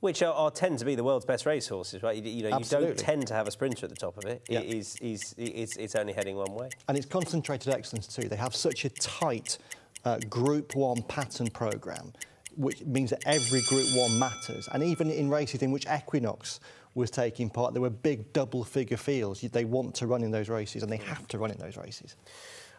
which 0.00 0.20
are, 0.20 0.34
are 0.34 0.50
tend 0.50 0.80
to 0.80 0.84
be 0.84 0.96
the 0.96 1.04
world's 1.04 1.24
best 1.24 1.46
racehorses, 1.46 2.02
right? 2.02 2.16
You, 2.16 2.28
you 2.28 2.50
know, 2.50 2.58
you 2.58 2.64
don't 2.64 2.98
tend 2.98 3.28
to 3.28 3.34
have 3.34 3.46
a 3.46 3.52
sprinter 3.52 3.86
at 3.86 3.90
the 3.90 3.96
top 3.96 4.18
of 4.18 4.24
it. 4.24 4.42
Yeah. 4.48 4.58
It 4.58 4.74
is, 4.74 4.96
is, 5.00 5.32
it's, 5.38 5.76
it's 5.76 5.94
only 5.94 6.12
heading 6.12 6.34
one 6.34 6.52
way. 6.54 6.70
And 6.88 6.98
it's 6.98 7.06
concentrated 7.06 7.72
excellence 7.72 8.08
too. 8.08 8.28
They 8.28 8.36
have 8.36 8.54
such 8.56 8.84
a 8.84 8.88
tight 8.88 9.58
uh, 10.04 10.18
Group 10.28 10.74
1 10.74 11.02
pattern 11.02 11.50
programme, 11.50 12.12
which 12.56 12.84
means 12.84 13.10
that 13.10 13.22
every 13.26 13.62
Group 13.68 13.86
1 13.94 14.18
matters. 14.18 14.68
And 14.72 14.82
even 14.82 15.08
in 15.08 15.30
races 15.30 15.62
in 15.62 15.70
which 15.70 15.86
Equinox 15.86 16.58
was 16.94 17.10
taking 17.10 17.50
part, 17.50 17.72
there 17.74 17.82
were 17.82 17.90
big 17.90 18.32
double 18.32 18.64
figure 18.64 18.96
fields. 18.96 19.40
They 19.40 19.64
want 19.64 19.94
to 19.96 20.06
run 20.06 20.22
in 20.22 20.30
those 20.30 20.48
races 20.48 20.82
and 20.82 20.92
they 20.92 20.98
have 20.98 21.26
to 21.28 21.38
run 21.38 21.50
in 21.50 21.58
those 21.58 21.76
races. 21.76 22.16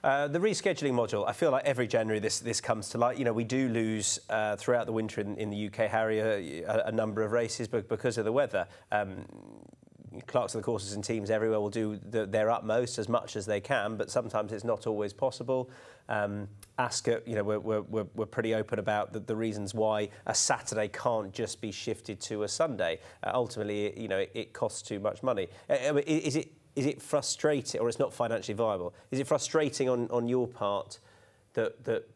Uh, 0.04 0.28
the 0.28 0.40
rescheduling 0.40 0.92
module, 0.92 1.26
I 1.26 1.32
feel 1.32 1.52
like 1.52 1.64
every 1.64 1.88
January 1.88 2.20
this, 2.20 2.40
this 2.40 2.60
comes 2.60 2.90
to 2.90 2.98
light. 2.98 3.18
You 3.18 3.24
know, 3.24 3.32
we 3.32 3.46
do 3.46 3.70
lose 3.70 4.20
uh, 4.30 4.58
throughout 4.58 4.86
the 4.86 4.92
winter 4.92 5.22
in, 5.22 5.38
in 5.38 5.50
the 5.50 5.68
UK, 5.68 5.90
Harry, 5.90 6.20
a, 6.20 6.88
a 6.88 6.92
number 6.92 7.22
of 7.22 7.32
races 7.32 7.70
because 7.70 8.18
of 8.18 8.26
the 8.26 8.32
weather. 8.32 8.68
Um, 8.92 9.26
clerks 10.28 10.56
of 10.56 10.62
the 10.62 10.66
courses 10.66 10.94
and 10.94 11.04
teams 11.04 11.30
everywhere 11.30 11.60
will 11.60 11.70
do 11.70 12.00
the, 12.10 12.26
their 12.26 12.50
utmost 12.50 12.98
as 12.98 13.10
much 13.10 13.36
as 13.36 13.46
they 13.46 13.60
can, 13.60 13.98
but 13.98 14.10
sometimes 14.10 14.52
it's 14.52 14.64
not 14.64 14.88
always 14.88 15.14
possible. 15.14 15.70
Um, 16.10 16.48
you 17.26 17.36
know, 17.36 17.44
we're, 17.44 17.60
we're, 17.60 18.06
we're 18.16 18.26
pretty 18.26 18.56
open 18.56 18.80
about 18.80 19.14
the, 19.14 19.20
the 19.20 19.36
reasons 19.36 19.74
why 19.74 20.10
a 20.26 20.36
Saturday 20.36 20.88
can't 20.90 21.32
just 21.32 21.62
be 21.62 21.72
shifted 21.72 22.20
to 22.22 22.44
a 22.44 22.48
Sunday. 22.48 23.00
Uh, 23.24 23.32
ultimately, 23.34 24.00
you 24.00 24.08
know, 24.08 24.18
it, 24.20 24.32
it 24.34 24.54
costs 24.54 24.82
too 24.82 25.00
much 25.00 25.24
money. 25.24 25.48
Uh, 25.70 26.02
is 26.06 26.36
it 26.36 26.52
is 26.76 26.88
it 26.88 27.00
frustrating, 27.02 27.80
or 27.80 27.88
it's 27.88 28.00
not 28.00 28.12
financially 28.12 28.56
viable? 28.56 28.96
Is 29.12 29.20
it 29.20 29.28
frustrating 29.28 29.90
on, 29.90 30.08
on 30.10 30.28
your 30.28 30.48
part 30.48 30.98
that 31.54 31.84
that 31.86 32.10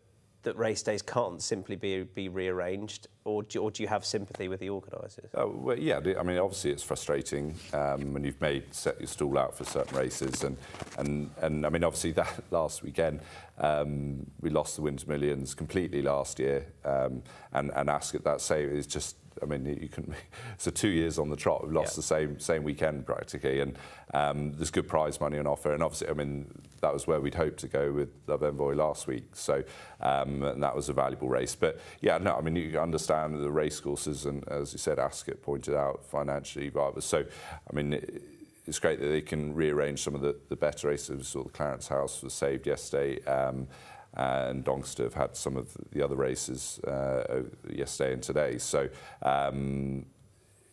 that 0.47 0.57
race 0.57 0.81
days 0.81 1.01
can't 1.01 1.41
simply 1.41 1.75
be 1.75 2.03
be 2.03 2.29
rearranged, 2.29 3.07
or 3.25 3.43
do, 3.43 3.61
or 3.61 3.69
do 3.69 3.83
you 3.83 3.89
have 3.89 4.05
sympathy 4.05 4.47
with 4.47 4.61
the 4.61 4.69
organisers? 4.69 5.29
Oh, 5.35 5.49
well, 5.49 5.77
yeah, 5.77 5.97
I 5.97 6.23
mean, 6.23 6.37
obviously 6.37 6.71
it's 6.71 6.83
frustrating 6.83 7.53
um, 7.73 8.13
when 8.13 8.23
you've 8.23 8.39
made 8.39 8.73
set 8.73 8.97
your 8.99 9.07
stall 9.07 9.37
out 9.37 9.57
for 9.57 9.65
certain 9.65 9.97
races, 9.97 10.43
and 10.43 10.57
and 10.97 11.29
and 11.41 11.65
I 11.65 11.69
mean, 11.69 11.83
obviously 11.83 12.11
that 12.23 12.43
last 12.49 12.81
weekend 12.81 13.19
um, 13.57 14.25
we 14.39 14.49
lost 14.49 14.77
the 14.77 14.81
Winter 14.81 15.05
Millions 15.07 15.53
completely 15.53 16.01
last 16.01 16.39
year, 16.39 16.65
um, 16.85 17.21
and 17.51 17.71
and 17.75 17.89
Ascot 17.89 18.23
that 18.23 18.41
same 18.41 18.69
is 18.69 18.87
just. 18.87 19.17
I 19.41 19.46
mean, 19.46 19.65
you 19.65 19.89
can. 19.89 20.13
So 20.60 20.72
two 20.72 20.88
years 20.88 21.20
on 21.20 21.29
the 21.29 21.36
trot, 21.36 21.63
we've 21.63 21.74
lost 21.74 21.94
Yeah. 21.94 21.98
the 21.98 22.01
same 22.01 22.39
same 22.39 22.63
weekend 22.63 23.06
practically, 23.06 23.60
and 23.60 23.77
um, 24.13 24.53
there's 24.53 24.72
good 24.72 24.88
prize 24.88 25.20
money 25.22 25.38
on 25.38 25.46
offer. 25.46 25.74
And 25.74 25.84
obviously, 25.84 26.10
I 26.10 26.13
mean, 26.13 26.51
that 26.82 26.94
was 26.94 27.06
where 27.06 27.20
we'd 27.20 27.36
hoped 27.36 27.60
to 27.60 27.67
go 27.67 27.91
with 27.91 28.10
Love 28.25 28.44
Envoy 28.44 28.74
last 28.74 29.06
week. 29.08 29.36
So 29.36 29.63
um, 30.01 30.44
and 30.44 30.63
that 30.63 30.75
was 30.75 30.89
a 30.89 30.94
valuable 30.94 31.29
race. 31.29 31.56
But 31.56 31.79
yeah, 32.01 32.17
no, 32.17 32.36
I 32.36 32.41
mean, 32.41 32.56
you 32.56 32.79
understand 32.79 33.39
the 33.41 33.51
race 33.51 33.79
courses, 33.79 34.25
and 34.25 34.48
as 34.50 34.74
you 34.74 34.79
said, 34.79 34.98
Ascot 35.00 35.41
pointed 35.41 35.75
out 35.75 36.03
financially 36.06 36.70
viable. 36.70 37.01
So, 37.01 37.24
I 37.70 37.75
mean. 37.75 37.94
It, 37.94 38.24
it's 38.67 38.79
great 38.79 39.00
that 39.00 39.08
they 39.08 39.22
can 39.22 39.56
rearrange 39.56 40.03
some 40.03 40.13
of 40.13 40.20
the, 40.20 40.36
the 40.50 40.56
better 40.58 40.89
races. 40.89 41.17
We 41.17 41.24
saw 41.24 41.44
the 41.44 41.50
Clarence 41.50 41.88
House 41.88 42.22
was 42.22 42.34
saved 42.34 42.67
yesterday. 42.67 43.24
Um, 43.24 43.70
and 44.17 44.63
Doncaster 44.63 45.03
have 45.03 45.13
had 45.13 45.36
some 45.36 45.55
of 45.55 45.77
the 45.91 46.01
other 46.03 46.15
races 46.15 46.79
uh, 46.79 47.43
yesterday 47.69 48.13
and 48.13 48.24
today. 48.24 48.57
So 48.57 48.89
um, 49.21 50.05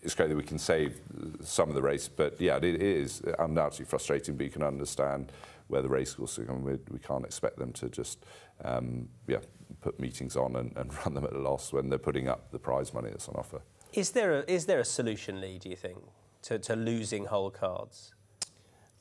it's 0.02 0.14
great 0.14 0.28
that 0.30 0.36
we 0.36 0.42
can 0.42 0.58
save 0.58 0.98
some 1.42 1.68
of 1.68 1.74
the 1.74 1.82
race, 1.82 2.08
but 2.08 2.40
yeah, 2.40 2.56
it 2.56 2.64
is 2.64 3.22
undoubtedly 3.38 3.84
frustrating. 3.84 4.36
But 4.36 4.44
you 4.44 4.50
can 4.50 4.62
understand 4.62 5.30
where 5.68 5.82
the 5.82 5.88
race 5.88 6.14
courses 6.14 6.38
are 6.38 6.44
going. 6.44 6.64
We, 6.64 6.78
we 6.90 6.98
can't 6.98 7.24
expect 7.24 7.58
them 7.58 7.72
to 7.74 7.88
just 7.88 8.24
um, 8.64 9.08
yeah 9.28 9.38
put 9.82 10.00
meetings 10.00 10.36
on 10.36 10.56
and, 10.56 10.74
and 10.76 10.92
run 11.04 11.14
them 11.14 11.24
at 11.24 11.32
a 11.32 11.38
loss 11.38 11.72
when 11.72 11.90
they're 11.90 11.98
putting 11.98 12.28
up 12.28 12.50
the 12.50 12.58
prize 12.58 12.94
money 12.94 13.10
that's 13.10 13.28
on 13.28 13.34
offer. 13.36 13.60
Is 13.92 14.10
there 14.10 14.40
a, 14.40 14.44
is 14.50 14.64
there 14.66 14.80
a 14.80 14.84
solution, 14.84 15.40
Lee? 15.40 15.58
Do 15.58 15.68
you 15.68 15.76
think 15.76 15.98
to, 16.42 16.58
to 16.60 16.76
losing 16.76 17.26
whole 17.26 17.50
cards? 17.50 18.14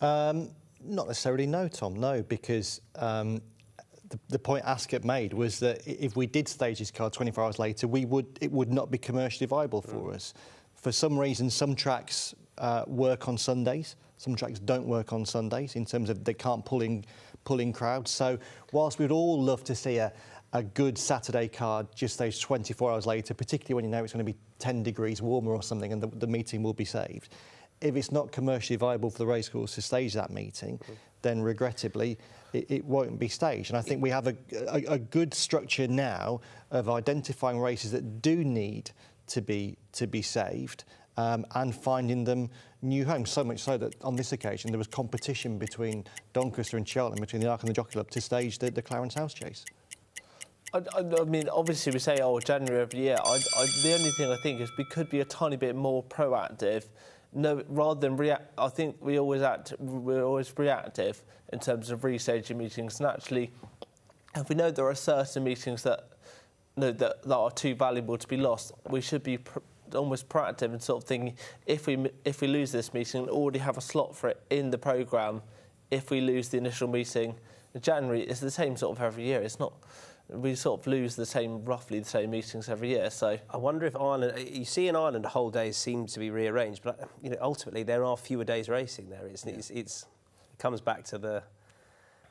Um, 0.02 0.50
not 0.84 1.08
necessarily, 1.08 1.48
no, 1.48 1.70
Tom, 1.70 1.96
no, 1.96 2.22
because 2.24 2.82
um, 2.96 3.42
the, 4.14 4.20
the 4.30 4.40
point 4.40 4.64
Ascot 4.66 5.04
made 5.04 5.34
was 5.34 5.60
that 5.60 5.82
if 5.88 6.16
we 6.16 6.28
did 6.28 6.48
stage 6.48 6.78
this 6.78 6.92
car 6.92 7.10
24 7.10 7.44
hours 7.44 7.60
later, 7.60 7.88
we 7.88 8.06
would 8.06 8.28
it 8.42 8.52
would 8.52 8.72
not 8.72 8.92
be 8.92 8.98
commercially 9.00 9.48
viable 9.48 9.82
for 9.82 10.14
us. 10.14 10.36
For 10.76 10.92
some 10.92 11.18
reason, 11.18 11.50
some 11.50 11.76
tracks 11.76 12.36
uh, 12.60 12.84
work 12.86 13.28
on 13.28 13.40
Sundays, 13.40 13.96
some 14.18 14.36
tracks 14.36 14.60
don't 14.60 14.86
work 14.86 15.14
on 15.14 15.26
Sundays 15.26 15.76
in 15.76 15.84
terms 15.84 16.12
of 16.12 16.24
they 16.24 16.36
can't 16.36 16.64
pull 16.64 16.82
in, 16.82 17.04
pull 17.44 17.60
in 17.60 17.74
crowds. 17.74 18.12
So 18.12 18.38
whilst 18.72 19.00
we'd 19.00 19.10
all 19.10 19.42
love 19.42 19.64
to 19.64 19.74
see 19.74 19.98
a, 19.98 20.14
a 20.52 20.62
good 20.62 20.96
Saturday 20.96 21.48
card 21.48 21.88
just 21.96 22.20
those 22.20 22.38
24 22.38 22.92
hours 22.92 23.06
later, 23.08 23.34
particularly 23.34 23.74
when 23.74 23.86
you 23.86 23.90
know 23.90 24.04
it's 24.04 24.14
going 24.14 24.24
to 24.24 24.32
be 24.32 24.38
10 24.60 24.84
degrees 24.84 25.24
warmer 25.24 25.54
or 25.54 25.64
something 25.64 25.92
and 25.92 26.04
the, 26.04 26.08
the 26.20 26.28
meeting 26.28 26.62
will 26.62 26.74
be 26.74 26.86
saved. 26.86 27.30
If 27.82 27.96
it's 27.96 28.12
not 28.12 28.32
commercially 28.32 28.78
viable 28.78 29.10
for 29.10 29.18
the 29.18 29.26
racecourse 29.26 29.74
to 29.76 29.82
stage 29.82 30.14
that 30.14 30.30
meeting, 30.30 30.78
mm. 30.78 30.96
then 31.24 31.42
regrettably 31.42 32.20
it, 32.54 32.66
it, 32.70 32.86
won't 32.86 33.20
be 33.20 33.28
staged. 33.28 33.72
And 33.72 33.78
I 33.78 33.82
think 33.82 34.02
we 34.02 34.10
have 34.10 34.28
a, 34.28 34.36
a, 34.70 34.94
a 34.94 35.00
good 35.00 35.34
structure 35.34 35.88
now 35.88 36.42
of 36.72 36.90
identifying 36.90 37.60
races 37.60 37.92
that 37.92 38.22
do 38.22 38.44
need 38.44 38.92
to 39.28 39.42
be 39.42 39.78
to 39.94 40.08
be 40.08 40.22
saved 40.22 40.84
um, 41.18 41.46
and 41.56 41.76
finding 41.76 42.24
them 42.24 42.50
new 42.82 43.06
homes. 43.06 43.32
So 43.32 43.44
much 43.44 43.60
so 43.60 43.78
that 43.78 43.96
on 44.04 44.16
this 44.16 44.32
occasion 44.32 44.72
there 44.72 44.78
was 44.78 44.88
competition 44.88 45.58
between 45.58 46.06
Doncaster 46.34 46.78
and 46.78 46.88
Cheltenham, 46.88 47.22
between 47.22 47.42
the 47.42 47.50
Arc 47.50 47.62
and 47.62 47.70
the 47.70 47.74
Jockey 47.74 47.94
Club, 47.94 48.10
to 48.12 48.22
stage 48.22 48.60
the, 48.60 48.72
the 48.72 48.82
Clarence 48.82 49.14
House 49.14 49.34
Chase. 49.34 49.66
I, 50.74 50.82
I, 50.98 51.24
mean, 51.26 51.48
obviously 51.50 51.92
we 51.92 52.00
say, 52.00 52.18
oh, 52.22 52.40
January 52.40 52.82
every 52.82 53.00
year. 53.00 53.18
I, 53.24 53.40
I, 53.58 53.66
the 53.84 53.94
only 53.94 54.10
thing 54.12 54.32
I 54.32 54.38
think 54.38 54.60
is 54.60 54.72
we 54.76 54.86
could 54.86 55.08
be 55.08 55.20
a 55.20 55.26
tiny 55.26 55.56
bit 55.56 55.76
more 55.76 56.04
proactive. 56.04 56.86
No, 57.36 57.64
rather 57.68 58.00
than 58.00 58.16
react, 58.16 58.52
I 58.58 58.70
think 58.70 58.98
we 59.00 59.20
always 59.20 59.42
act. 59.42 59.74
We're 59.80 60.24
always 60.24 60.54
reactive 60.58 61.24
in 61.52 61.60
terms 61.60 61.90
of 61.90 62.02
restaging 62.02 62.58
meetings. 62.58 63.00
And 63.00 63.08
actually, 63.10 63.52
if 64.36 64.50
we 64.50 64.56
know 64.56 64.72
there 64.72 64.88
are 64.88 64.96
certain 64.96 65.44
meetings 65.44 65.84
that, 65.84 66.10
no, 66.78 66.92
that, 66.92 67.24
that 67.24 67.36
are 67.36 67.52
too 67.52 67.76
valuable 67.76 68.18
to 68.18 68.28
be 68.28 68.38
lost, 68.38 68.72
we 68.90 69.02
should 69.02 69.24
be 69.24 69.38
pr- 69.40 69.60
almost 69.96 70.30
proactive 70.30 70.72
and 70.72 70.82
sort 70.82 71.04
of 71.04 71.08
thinking 71.08 71.36
if 71.66 71.88
we 71.88 72.10
if 72.26 72.42
we 72.42 72.48
lose 72.48 72.72
this 72.72 72.94
meeting, 72.94 73.24
we 73.24 73.30
already 73.30 73.60
have 73.60 73.78
a 73.78 73.82
slot 73.82 74.16
for 74.16 74.30
it 74.30 74.42
in 74.50 74.70
the 74.70 74.78
program. 74.78 75.42
If 75.92 76.10
we 76.10 76.22
lose 76.22 76.50
the 76.50 76.58
initial 76.58 76.88
meeting 76.88 77.36
in 77.74 77.82
January, 77.82 78.22
it's 78.22 78.40
the 78.40 78.52
same 78.52 78.76
sort 78.76 78.98
of 78.98 79.04
every 79.04 79.26
year. 79.26 79.42
It's 79.42 79.60
not 79.60 79.74
we 80.34 80.56
sort 80.56 80.82
of 80.82 80.88
lose 80.88 81.16
the 81.16 81.26
same, 81.26 81.64
roughly 81.64 82.00
the 82.00 82.06
same 82.06 82.32
meetings 82.32 82.68
every 82.70 82.90
year. 82.90 83.10
So 83.10 83.38
I 83.50 83.58
wonder 83.58 83.86
if 83.86 83.96
Ireland, 83.96 84.48
you 84.50 84.66
see 84.66 84.88
in 84.88 84.96
Ireland, 84.96 85.26
whole 85.26 85.50
days 85.50 85.78
seem 85.78 86.08
to 86.08 86.20
be 86.20 86.30
rearranged, 86.30 86.82
but 86.84 87.10
you 87.22 87.30
know, 87.30 87.38
ultimately 87.42 87.84
there 87.84 88.04
are 88.04 88.18
fewer 88.18 88.44
days 88.44 88.70
racing 88.70 89.10
there. 89.10 89.26
It's, 89.28 89.46
yeah. 89.46 89.54
it's, 89.54 89.70
it's, 89.70 90.06
it 90.52 90.60
comes 90.60 90.82
back 90.82 91.04
to 91.06 91.18
the. 91.18 91.44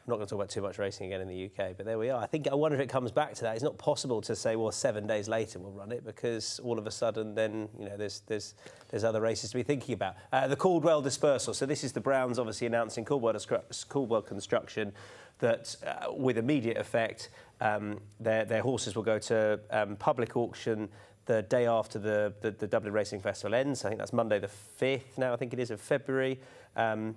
I'm 0.04 0.10
not 0.10 0.16
going 0.16 0.26
to 0.26 0.30
talk 0.30 0.40
about 0.40 0.50
too 0.50 0.62
much 0.62 0.78
racing 0.78 1.06
again 1.06 1.20
in 1.20 1.28
the 1.28 1.44
UK, 1.44 1.76
but 1.76 1.86
there 1.86 1.96
we 1.96 2.10
are. 2.10 2.20
I 2.20 2.26
think 2.26 2.48
I 2.48 2.56
wonder 2.56 2.76
if 2.76 2.82
it 2.82 2.88
comes 2.88 3.12
back 3.12 3.34
to 3.34 3.42
that. 3.42 3.54
It's 3.54 3.62
not 3.62 3.78
possible 3.78 4.20
to 4.22 4.34
say, 4.34 4.56
well, 4.56 4.72
seven 4.72 5.06
days 5.06 5.28
later 5.28 5.60
we'll 5.60 5.70
run 5.70 5.92
it 5.92 6.04
because 6.04 6.58
all 6.64 6.76
of 6.76 6.88
a 6.88 6.90
sudden 6.90 7.36
then 7.36 7.68
you 7.78 7.84
know 7.84 7.96
there's 7.96 8.22
there's 8.26 8.56
there's 8.88 9.04
other 9.04 9.20
races 9.20 9.50
to 9.50 9.56
be 9.56 9.62
thinking 9.62 9.94
about. 9.94 10.16
Uh, 10.32 10.48
the 10.48 10.56
Caldwell 10.56 11.02
dispersal. 11.02 11.54
So 11.54 11.66
this 11.66 11.84
is 11.84 11.92
the 11.92 12.00
Browns 12.00 12.40
obviously 12.40 12.66
announcing 12.66 13.04
Caldwell, 13.04 13.38
Caldwell 13.88 14.22
construction 14.22 14.92
that 15.42 15.76
uh, 15.86 16.12
with 16.12 16.38
immediate 16.38 16.78
effect 16.78 17.28
um, 17.60 18.00
their, 18.18 18.44
their 18.44 18.62
horses 18.62 18.96
will 18.96 19.04
go 19.04 19.18
to 19.18 19.60
um, 19.70 19.96
public 19.96 20.36
auction 20.36 20.88
the 21.26 21.42
day 21.42 21.66
after 21.66 21.98
the, 21.98 22.34
the, 22.40 22.50
the, 22.50 22.66
Dublin 22.66 22.92
Racing 22.92 23.20
Festival 23.20 23.54
ends. 23.54 23.84
I 23.84 23.88
think 23.88 24.00
that's 24.00 24.12
Monday 24.12 24.40
the 24.40 24.50
5th 24.80 25.16
now, 25.16 25.32
I 25.32 25.36
think 25.36 25.52
it 25.52 25.60
is, 25.60 25.70
of 25.70 25.80
February. 25.80 26.40
Um, 26.74 27.14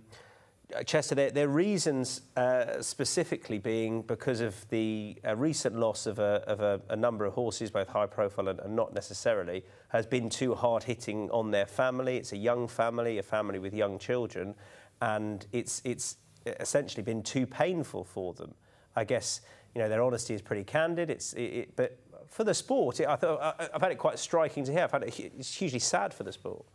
Chester, 0.85 1.15
their, 1.15 1.31
their 1.31 1.47
reasons 1.47 2.21
uh, 2.37 2.81
specifically 2.81 3.57
being 3.57 4.01
because 4.01 4.41
of 4.41 4.67
the 4.69 5.17
uh, 5.25 5.35
recent 5.35 5.75
loss 5.75 6.05
of, 6.05 6.19
a, 6.19 6.43
of 6.47 6.59
a, 6.59 6.81
a, 6.89 6.95
number 6.95 7.25
of 7.25 7.33
horses, 7.33 7.71
both 7.71 7.87
high 7.87 8.05
profile 8.05 8.47
and, 8.47 8.59
and 8.59 8.75
not 8.75 8.93
necessarily, 8.93 9.63
has 9.89 10.05
been 10.05 10.29
too 10.29 10.53
hard 10.53 10.83
hitting 10.83 11.29
on 11.31 11.51
their 11.51 11.65
family. 11.65 12.17
It's 12.17 12.33
a 12.33 12.37
young 12.37 12.67
family, 12.67 13.17
a 13.17 13.23
family 13.23 13.59
with 13.59 13.73
young 13.73 13.99
children, 13.99 14.55
and 15.01 15.45
it's, 15.51 15.81
it's 15.85 16.17
essentially 16.45 17.03
been 17.03 17.23
too 17.23 17.45
painful 17.45 18.03
for 18.03 18.33
them. 18.33 18.53
I 18.95 19.03
guess 19.03 19.41
you 19.75 19.81
know, 19.81 19.89
their 19.89 20.01
honesty 20.01 20.33
is 20.33 20.41
pretty 20.41 20.63
candid. 20.63 21.09
It's, 21.09 21.33
it, 21.33 21.41
it, 21.41 21.75
but 21.75 21.99
for 22.29 22.43
the 22.43 22.53
sport, 22.53 22.99
it, 23.01 23.07
I 23.07 23.17
thought 23.17 23.41
I, 23.41 23.69
have 23.73 23.81
had 23.81 23.91
it 23.91 23.97
quite 23.97 24.17
striking 24.17 24.63
to 24.63 24.71
hear. 24.71 24.83
I've 24.83 24.91
had 24.91 25.03
it, 25.03 25.19
it's 25.19 25.53
hugely 25.53 25.79
sad 25.79 26.13
for 26.13 26.23
the 26.23 26.31
sport. 26.31 26.65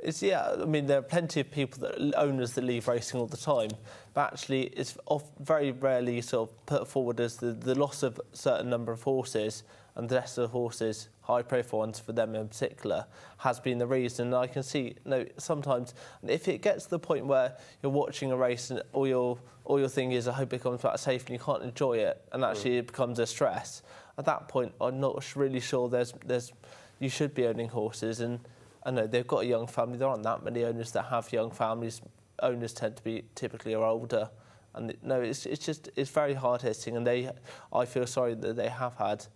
It's, 0.00 0.20
yeah, 0.20 0.56
I 0.60 0.64
mean, 0.64 0.86
there 0.86 0.98
are 0.98 1.02
plenty 1.02 1.40
of 1.40 1.50
people 1.50 1.80
that 1.82 2.18
owners 2.18 2.54
that 2.54 2.64
leave 2.64 2.88
racing 2.88 3.20
all 3.20 3.26
the 3.26 3.36
time, 3.36 3.70
but 4.14 4.32
actually, 4.32 4.62
it's 4.64 4.98
very 5.38 5.70
rarely 5.70 6.20
sort 6.20 6.50
of 6.50 6.66
put 6.66 6.88
forward 6.88 7.20
as 7.20 7.36
the, 7.36 7.52
the 7.52 7.76
loss 7.76 8.02
of 8.02 8.18
a 8.18 8.36
certain 8.36 8.68
number 8.68 8.90
of 8.90 9.02
horses 9.04 9.62
and 9.94 10.08
the 10.08 10.14
rest 10.16 10.38
of 10.38 10.42
the 10.42 10.48
horses, 10.48 11.08
high 11.22 11.42
profile 11.42 11.80
ones 11.80 12.00
for 12.00 12.12
them 12.12 12.34
in 12.34 12.48
particular, 12.48 13.06
has 13.38 13.60
been 13.60 13.78
the 13.78 13.86
reason. 13.86 14.28
And 14.28 14.36
I 14.36 14.46
can 14.46 14.62
see, 14.62 14.94
you 15.04 15.10
know, 15.10 15.26
sometimes 15.36 15.94
if 16.26 16.48
it 16.48 16.62
gets 16.62 16.84
to 16.84 16.90
the 16.90 16.98
point 16.98 17.26
where 17.26 17.56
you're 17.82 17.92
watching 17.92 18.32
a 18.32 18.36
race 18.36 18.70
and 18.70 18.82
all 18.92 19.06
your 19.06 19.38
all 19.64 19.78
your 19.78 19.88
thing 19.88 20.12
is, 20.12 20.26
I 20.26 20.32
hope 20.32 20.52
it 20.52 20.62
comes 20.62 20.82
back 20.82 20.98
safe 20.98 21.22
and 21.26 21.30
you 21.30 21.38
can't 21.38 21.62
enjoy 21.62 21.98
it, 21.98 22.20
and 22.32 22.44
actually 22.44 22.72
mm. 22.72 22.78
it 22.78 22.86
becomes 22.88 23.18
a 23.18 23.26
stress. 23.26 23.82
At 24.18 24.24
that 24.24 24.48
point, 24.48 24.72
I'm 24.80 24.98
not 24.98 25.36
really 25.36 25.60
sure 25.60 25.88
there's 25.88 26.12
there's 26.26 26.52
you 26.98 27.08
should 27.08 27.34
be 27.34 27.46
owning 27.46 27.68
horses, 27.68 28.20
and 28.20 28.40
I 28.84 28.90
know 28.90 29.06
they've 29.06 29.26
got 29.26 29.42
a 29.42 29.46
young 29.46 29.66
family. 29.66 29.98
There 29.98 30.08
aren't 30.08 30.24
that 30.24 30.42
many 30.42 30.64
owners 30.64 30.92
that 30.92 31.04
have 31.06 31.32
young 31.32 31.50
families. 31.50 32.00
Owners 32.42 32.72
tend 32.72 32.96
to 32.96 33.04
be 33.04 33.24
typically 33.34 33.74
are 33.74 33.84
older. 33.84 34.30
And 34.74 34.96
no, 35.02 35.20
it's, 35.20 35.44
it's 35.44 35.64
just 35.64 35.90
it's 35.96 36.10
very 36.10 36.34
hard 36.34 36.62
hitting, 36.62 36.96
and 36.96 37.06
they, 37.06 37.28
I 37.72 37.84
feel 37.84 38.06
sorry 38.06 38.34
that 38.34 38.56
they 38.56 38.68
have 38.68 38.94
had 38.96 39.26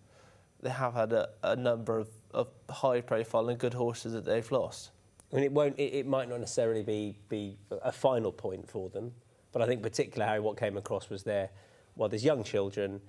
they 0.66 0.72
have 0.72 0.94
had 0.94 1.12
a, 1.12 1.28
a 1.44 1.54
number 1.54 1.96
of, 1.96 2.08
of 2.34 2.48
high 2.68 3.00
profile 3.00 3.48
and 3.48 3.58
good 3.58 3.74
horses 3.74 4.12
that 4.12 4.24
they've 4.24 4.50
lost. 4.50 4.90
I 5.32 5.36
mean, 5.36 5.44
it 5.44 5.52
won't. 5.52 5.78
It, 5.78 5.94
it, 5.94 6.06
might 6.06 6.28
not 6.28 6.40
necessarily 6.40 6.82
be 6.82 7.16
be 7.28 7.56
a 7.70 7.92
final 7.92 8.32
point 8.32 8.68
for 8.68 8.88
them, 8.90 9.12
but 9.52 9.62
I 9.62 9.66
think 9.66 9.82
particularly 9.82 10.28
Harry, 10.28 10.40
what 10.40 10.56
came 10.56 10.76
across 10.76 11.08
was 11.08 11.22
there. 11.22 11.50
Well, 11.94 12.08
there's 12.08 12.24
young 12.24 12.42
children. 12.42 13.00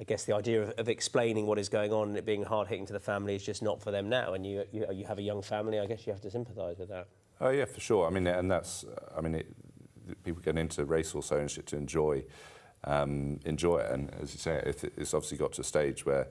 I 0.00 0.04
guess 0.04 0.24
the 0.24 0.34
idea 0.34 0.62
of, 0.62 0.70
of 0.70 0.88
explaining 0.88 1.46
what 1.46 1.58
is 1.58 1.68
going 1.68 1.92
on 1.92 2.08
and 2.08 2.16
it 2.16 2.26
being 2.26 2.42
hard 2.42 2.66
hitting 2.66 2.86
to 2.86 2.92
the 2.92 3.00
family 3.00 3.36
is 3.36 3.44
just 3.44 3.62
not 3.62 3.80
for 3.80 3.92
them 3.92 4.08
now. 4.08 4.34
And 4.34 4.44
you, 4.44 4.64
you, 4.72 4.86
you 4.92 5.04
have 5.04 5.18
a 5.18 5.22
young 5.22 5.42
family. 5.42 5.78
I 5.78 5.86
guess 5.86 6.04
you 6.06 6.12
have 6.12 6.22
to 6.22 6.30
sympathise 6.30 6.78
with 6.78 6.88
that. 6.88 7.06
Oh 7.40 7.50
yeah, 7.50 7.66
for 7.66 7.80
sure. 7.80 8.08
I 8.08 8.10
mean, 8.10 8.26
and 8.26 8.50
that's. 8.50 8.84
I 9.16 9.20
mean, 9.20 9.36
it, 9.36 9.46
people 10.24 10.42
get 10.42 10.58
into 10.58 10.84
racehorse 10.84 11.30
ownership 11.30 11.66
to 11.66 11.76
enjoy. 11.76 12.24
Um, 12.84 13.38
enjoy 13.44 13.78
it, 13.78 13.92
and 13.92 14.12
as 14.20 14.32
you 14.32 14.40
say, 14.40 14.60
it's 14.64 15.14
obviously 15.14 15.38
got 15.38 15.52
to 15.52 15.60
a 15.60 15.64
stage 15.64 16.04
where 16.04 16.26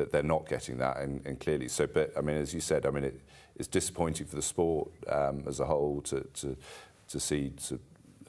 that 0.00 0.12
they're 0.12 0.22
not 0.22 0.48
getting 0.48 0.78
that, 0.78 0.98
and, 0.98 1.24
and 1.26 1.38
clearly. 1.38 1.68
So, 1.68 1.86
but 1.86 2.12
I 2.16 2.22
mean, 2.22 2.36
as 2.36 2.54
you 2.54 2.60
said, 2.60 2.86
I 2.86 2.90
mean, 2.90 3.04
it, 3.04 3.20
it's 3.56 3.68
disappointing 3.68 4.26
for 4.26 4.36
the 4.36 4.42
sport 4.42 4.90
um, 5.08 5.44
as 5.46 5.60
a 5.60 5.66
whole 5.66 6.00
to 6.02 6.20
to 6.20 6.56
to 7.08 7.20
see 7.20 7.50
to 7.68 7.78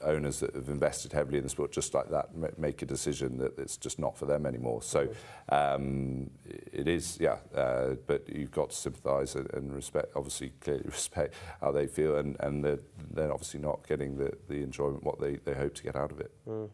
owners 0.02 0.40
that 0.40 0.52
have 0.54 0.68
invested 0.68 1.12
heavily 1.12 1.38
in 1.38 1.44
the 1.44 1.48
sport 1.48 1.70
just 1.70 1.94
like 1.94 2.10
that 2.10 2.58
make 2.58 2.82
a 2.82 2.86
decision 2.86 3.38
that 3.38 3.56
it's 3.56 3.76
just 3.76 4.00
not 4.00 4.18
for 4.18 4.26
them 4.26 4.46
anymore. 4.46 4.82
So 4.82 5.08
um, 5.48 6.28
it 6.44 6.88
is, 6.88 7.18
yeah, 7.20 7.36
uh, 7.54 7.94
but 8.08 8.28
you've 8.28 8.50
got 8.50 8.70
to 8.70 8.76
sympathise 8.76 9.36
and 9.36 9.72
respect, 9.72 10.16
obviously 10.16 10.52
clearly 10.60 10.82
respect 10.86 11.34
how 11.60 11.70
they 11.70 11.86
feel 11.86 12.16
and, 12.16 12.36
and 12.40 12.64
they're, 12.64 12.80
they're 13.12 13.32
obviously 13.32 13.60
not 13.60 13.86
getting 13.86 14.16
the, 14.16 14.32
the 14.48 14.56
enjoyment, 14.56 15.04
what 15.04 15.20
they, 15.20 15.36
they 15.36 15.54
hope 15.54 15.74
to 15.74 15.82
get 15.84 15.94
out 15.94 16.10
of 16.10 16.18
it. 16.18 16.32
Mm. 16.48 16.70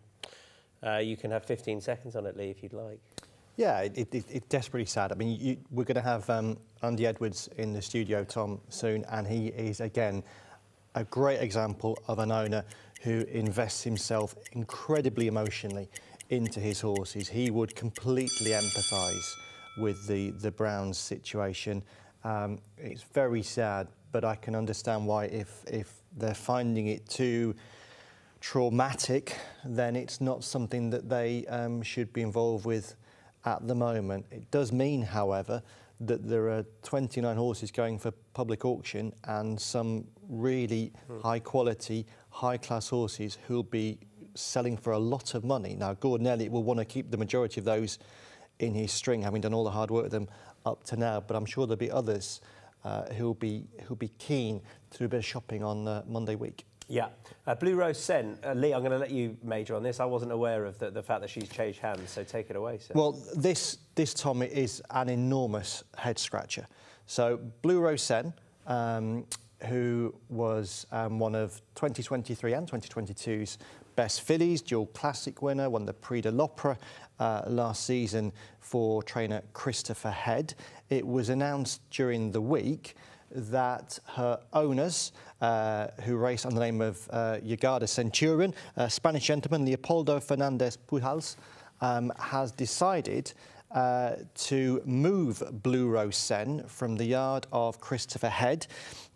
Uh, 0.83 0.99
you 0.99 1.19
can 1.19 1.31
have 1.31 1.45
15 1.45 1.83
seconds 1.83 2.17
on 2.17 2.25
it, 2.25 2.35
Lee, 2.35 2.49
if 2.49 2.63
you'd 2.63 2.73
like. 2.73 3.01
Yeah, 3.59 3.81
it, 3.81 4.15
it, 4.15 4.25
it's 4.31 4.47
desperately 4.47 4.87
sad. 4.87 5.11
I 5.11 5.17
mean, 5.17 5.37
you, 5.41 5.57
we're 5.73 5.83
going 5.83 5.97
to 5.97 6.01
have 6.01 6.31
um, 6.31 6.59
Andy 6.85 7.09
Edwards 7.09 7.49
in 7.57 7.73
the 7.73 7.83
studio, 7.83 8.23
Tom, 8.23 8.61
soon, 8.69 9.05
and 9.11 9.27
he 9.27 9.49
is, 9.49 9.81
again, 9.81 10.23
a 10.95 11.03
great 11.03 11.41
example 11.41 11.99
of 12.07 12.21
an 12.21 12.31
owner 12.31 12.65
who 13.03 13.23
invests 13.23 13.83
himself 13.83 14.37
incredibly 14.53 15.27
emotionally 15.27 15.89
into 16.31 16.61
his 16.61 16.81
horses. 16.81 17.29
He 17.29 17.51
would 17.51 17.75
completely 17.75 18.53
empathise 18.53 19.35
with 19.77 20.07
the, 20.07 20.31
the 20.31 20.53
Browns 20.53 20.97
situation. 20.97 21.83
Um, 22.23 22.61
it's 22.77 23.03
very 23.03 23.43
sad, 23.43 23.89
but 24.13 24.25
I 24.25 24.37
can 24.37 24.55
understand 24.55 25.05
why 25.05 25.25
if, 25.25 25.65
if 25.67 25.95
they're 26.17 26.33
finding 26.33 26.87
it 26.87 27.09
too 27.09 27.57
traumatic, 28.41 29.37
then 29.65 29.97
it's 29.97 30.21
not 30.21 30.45
something 30.45 30.91
that 30.91 31.09
they 31.09 31.45
um, 31.47 31.83
should 31.83 32.13
be 32.13 32.23
involved 32.23 32.65
with 32.65 32.95
at 33.49 33.67
the 33.67 33.75
moment. 33.75 34.27
It 34.31 34.51
does 34.51 34.73
mean, 34.73 35.03
however, 35.03 35.63
that 36.01 36.29
there 36.29 36.49
are 36.51 36.65
29 36.83 37.37
horses 37.37 37.71
going 37.71 37.99
for 37.99 38.13
public 38.35 38.65
auction 38.65 39.13
and 39.25 39.61
some 39.61 40.07
really 40.29 40.93
mm. 41.11 41.23
high 41.23 41.41
quality, 41.41 42.07
high 42.31 42.57
class 42.57 42.89
horses 42.89 43.39
who'll 43.47 43.63
be 43.63 43.99
selling 44.35 44.77
for 44.77 44.93
a 44.93 44.99
lot 44.99 45.35
of 45.35 45.45
money. 45.45 45.75
Now, 45.75 45.95
Gordon 45.95 46.27
Elliott 46.27 46.53
will 46.53 46.63
want 46.63 46.79
to 46.79 46.85
keep 46.85 47.11
the 47.11 47.17
majority 47.17 47.61
of 47.61 47.65
those 47.65 47.99
in 48.59 48.75
his 48.75 48.93
string, 48.93 49.23
having 49.23 49.41
done 49.41 49.55
all 49.55 49.65
the 49.65 49.71
hard 49.71 49.91
work 49.91 50.05
with 50.05 50.13
them 50.13 50.29
up 50.67 50.85
to 50.85 50.97
now, 50.97 51.21
but 51.21 51.37
I'm 51.37 51.47
sure 51.47 51.67
there'll 51.67 51.79
be 51.79 51.91
others 51.91 52.41
uh, 52.85 53.07
who'll, 53.15 53.35
be, 53.35 53.65
who'll 53.85 53.97
be 53.97 54.13
keen 54.19 54.61
to 54.91 54.99
do 54.99 55.05
a 55.07 55.09
bit 55.09 55.19
of 55.19 55.25
shopping 55.25 55.65
on 55.65 55.89
uh, 55.89 56.03
Monday 56.07 56.35
week. 56.35 56.65
Yeah. 56.89 57.09
Uh, 57.47 57.55
Blue 57.55 57.75
Rose 57.75 57.99
Cen. 57.99 58.39
Uh, 58.45 58.55
Lee, 58.55 58.73
I'm 58.73 58.81
going 58.81 58.93
to 58.93 58.99
let 58.99 59.11
you 59.11 59.37
major 59.43 59.75
on 59.75 59.83
this. 59.83 60.01
I 60.01 60.07
wasn't 60.07 60.33
aware 60.33 60.65
of 60.65 60.79
the, 60.79 60.91
the 60.91 61.03
fact 61.03 61.21
that 61.21 61.31
she's 61.31 61.49
changed 61.49 61.79
hands, 61.81 62.11
so 62.11 62.25
take 62.25 62.49
it 62.49 62.57
away, 62.57 62.79
sir. 62.79 62.95
Well, 62.95 63.13
this, 63.37 63.79
this 63.95 64.15
Tommy, 64.15 64.47
is 64.47 64.83
an 64.91 65.11
enormous 65.11 65.85
head 65.97 66.19
scratcher. 66.19 66.67
So, 67.07 67.39
Blue 67.63 67.81
Rose 67.81 68.03
Cen, 68.03 68.33
um, 68.67 69.27
who 69.67 70.15
was 70.31 70.87
um, 70.91 71.19
one 71.19 71.35
of 71.35 71.61
2023 71.75 72.55
and 72.55 72.71
2022's 72.71 73.59
best 73.97 74.23
fillies, 74.23 74.63
dual 74.63 74.87
classic 74.87 75.43
winner, 75.43 75.69
won 75.69 75.85
the 75.85 75.93
Prix 75.93 76.23
de 76.23 76.31
l'Opera 76.31 76.79
uh, 77.19 77.43
last 77.49 77.85
season 77.85 78.33
for 78.61 79.03
trainer 79.03 79.43
Christopher 79.53 80.11
Head. 80.11 80.55
It 80.89 81.07
was 81.07 81.29
announced 81.29 81.81
during 81.91 82.31
the 82.31 82.41
week 82.41 82.95
that 83.31 83.99
her 84.07 84.41
owners, 84.53 85.13
uh, 85.41 85.89
who 86.05 86.17
race 86.17 86.45
under 86.45 86.59
the 86.59 86.65
name 86.65 86.81
of 86.81 87.09
uh, 87.11 87.39
Yeguada 87.45 87.89
Centurion, 87.89 88.55
a 88.77 88.89
Spanish 88.89 89.27
gentleman, 89.27 89.65
Leopoldo 89.65 90.21
Fernandez 90.21 90.79
Pujals, 90.89 91.37
um, 91.81 92.13
has 92.19 92.51
decided 92.53 93.33
uh, 93.73 94.17
to 94.35 94.83
move 94.85 95.43
Blue 95.63 95.89
Rose 95.89 96.17
Cen 96.17 96.65
from 96.67 96.97
the 96.97 97.05
yard 97.05 97.47
of 97.53 97.81
Christopher 97.81 98.31
Head 98.31 98.67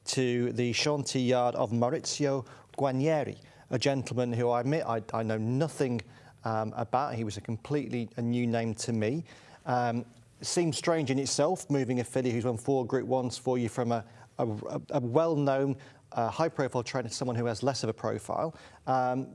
to 0.04 0.52
the 0.52 0.72
Chantilly 0.72 1.24
yard 1.24 1.54
of 1.54 1.70
Maurizio 1.70 2.44
Guarnieri, 2.76 3.36
a 3.70 3.78
gentleman 3.78 4.32
who 4.32 4.50
I 4.50 4.60
admit 4.60 4.84
I, 4.86 5.02
I 5.14 5.22
know 5.22 5.38
nothing 5.38 6.00
um, 6.44 6.72
about. 6.76 7.14
He 7.14 7.24
was 7.24 7.36
a 7.36 7.40
completely 7.40 8.08
a 8.16 8.22
new 8.22 8.46
name 8.46 8.74
to 8.76 8.92
me. 8.92 9.24
Um, 9.66 10.04
seems 10.42 10.76
strange 10.76 11.10
in 11.10 11.18
itself, 11.18 11.68
moving 11.70 12.00
a 12.00 12.04
filly 12.04 12.30
who's 12.30 12.44
won 12.44 12.56
four 12.56 12.86
Group 12.86 13.06
Ones 13.06 13.38
for 13.38 13.58
you 13.58 13.68
from 13.68 13.92
a, 13.92 14.04
a, 14.38 14.46
a 14.90 15.00
well-known, 15.00 15.76
uh, 16.12 16.28
high-profile 16.28 16.82
trainer 16.82 17.08
to 17.08 17.14
someone 17.14 17.36
who 17.36 17.46
has 17.46 17.62
less 17.62 17.82
of 17.82 17.88
a 17.88 17.92
profile. 17.92 18.54
Um, 18.86 19.28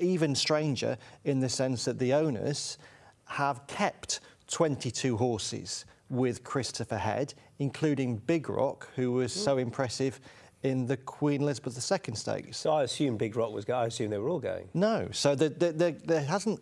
even 0.00 0.34
stranger 0.34 0.96
in 1.24 1.40
the 1.40 1.48
sense 1.48 1.84
that 1.84 1.98
the 1.98 2.12
owners 2.12 2.78
have 3.24 3.66
kept 3.66 4.20
22 4.48 5.16
horses 5.16 5.84
with 6.10 6.44
Christopher 6.44 6.96
Head, 6.96 7.34
including 7.58 8.16
Big 8.16 8.48
Rock, 8.48 8.88
who 8.96 9.12
was 9.12 9.32
so 9.32 9.58
impressive 9.58 10.20
in 10.62 10.86
the 10.86 10.96
Queen 10.96 11.42
Elizabeth 11.42 11.76
II 11.76 12.14
stakes. 12.14 12.56
so 12.56 12.72
I 12.72 12.82
assume 12.82 13.16
Big 13.16 13.36
Rock 13.36 13.52
was 13.52 13.64
going. 13.64 13.84
I 13.84 13.86
assume 13.86 14.10
they 14.10 14.18
were 14.18 14.28
all 14.28 14.40
going. 14.40 14.68
No, 14.74 15.08
so 15.12 15.34
the, 15.34 15.50
the, 15.50 15.72
the, 15.72 15.96
there 16.04 16.24
hasn't 16.24 16.60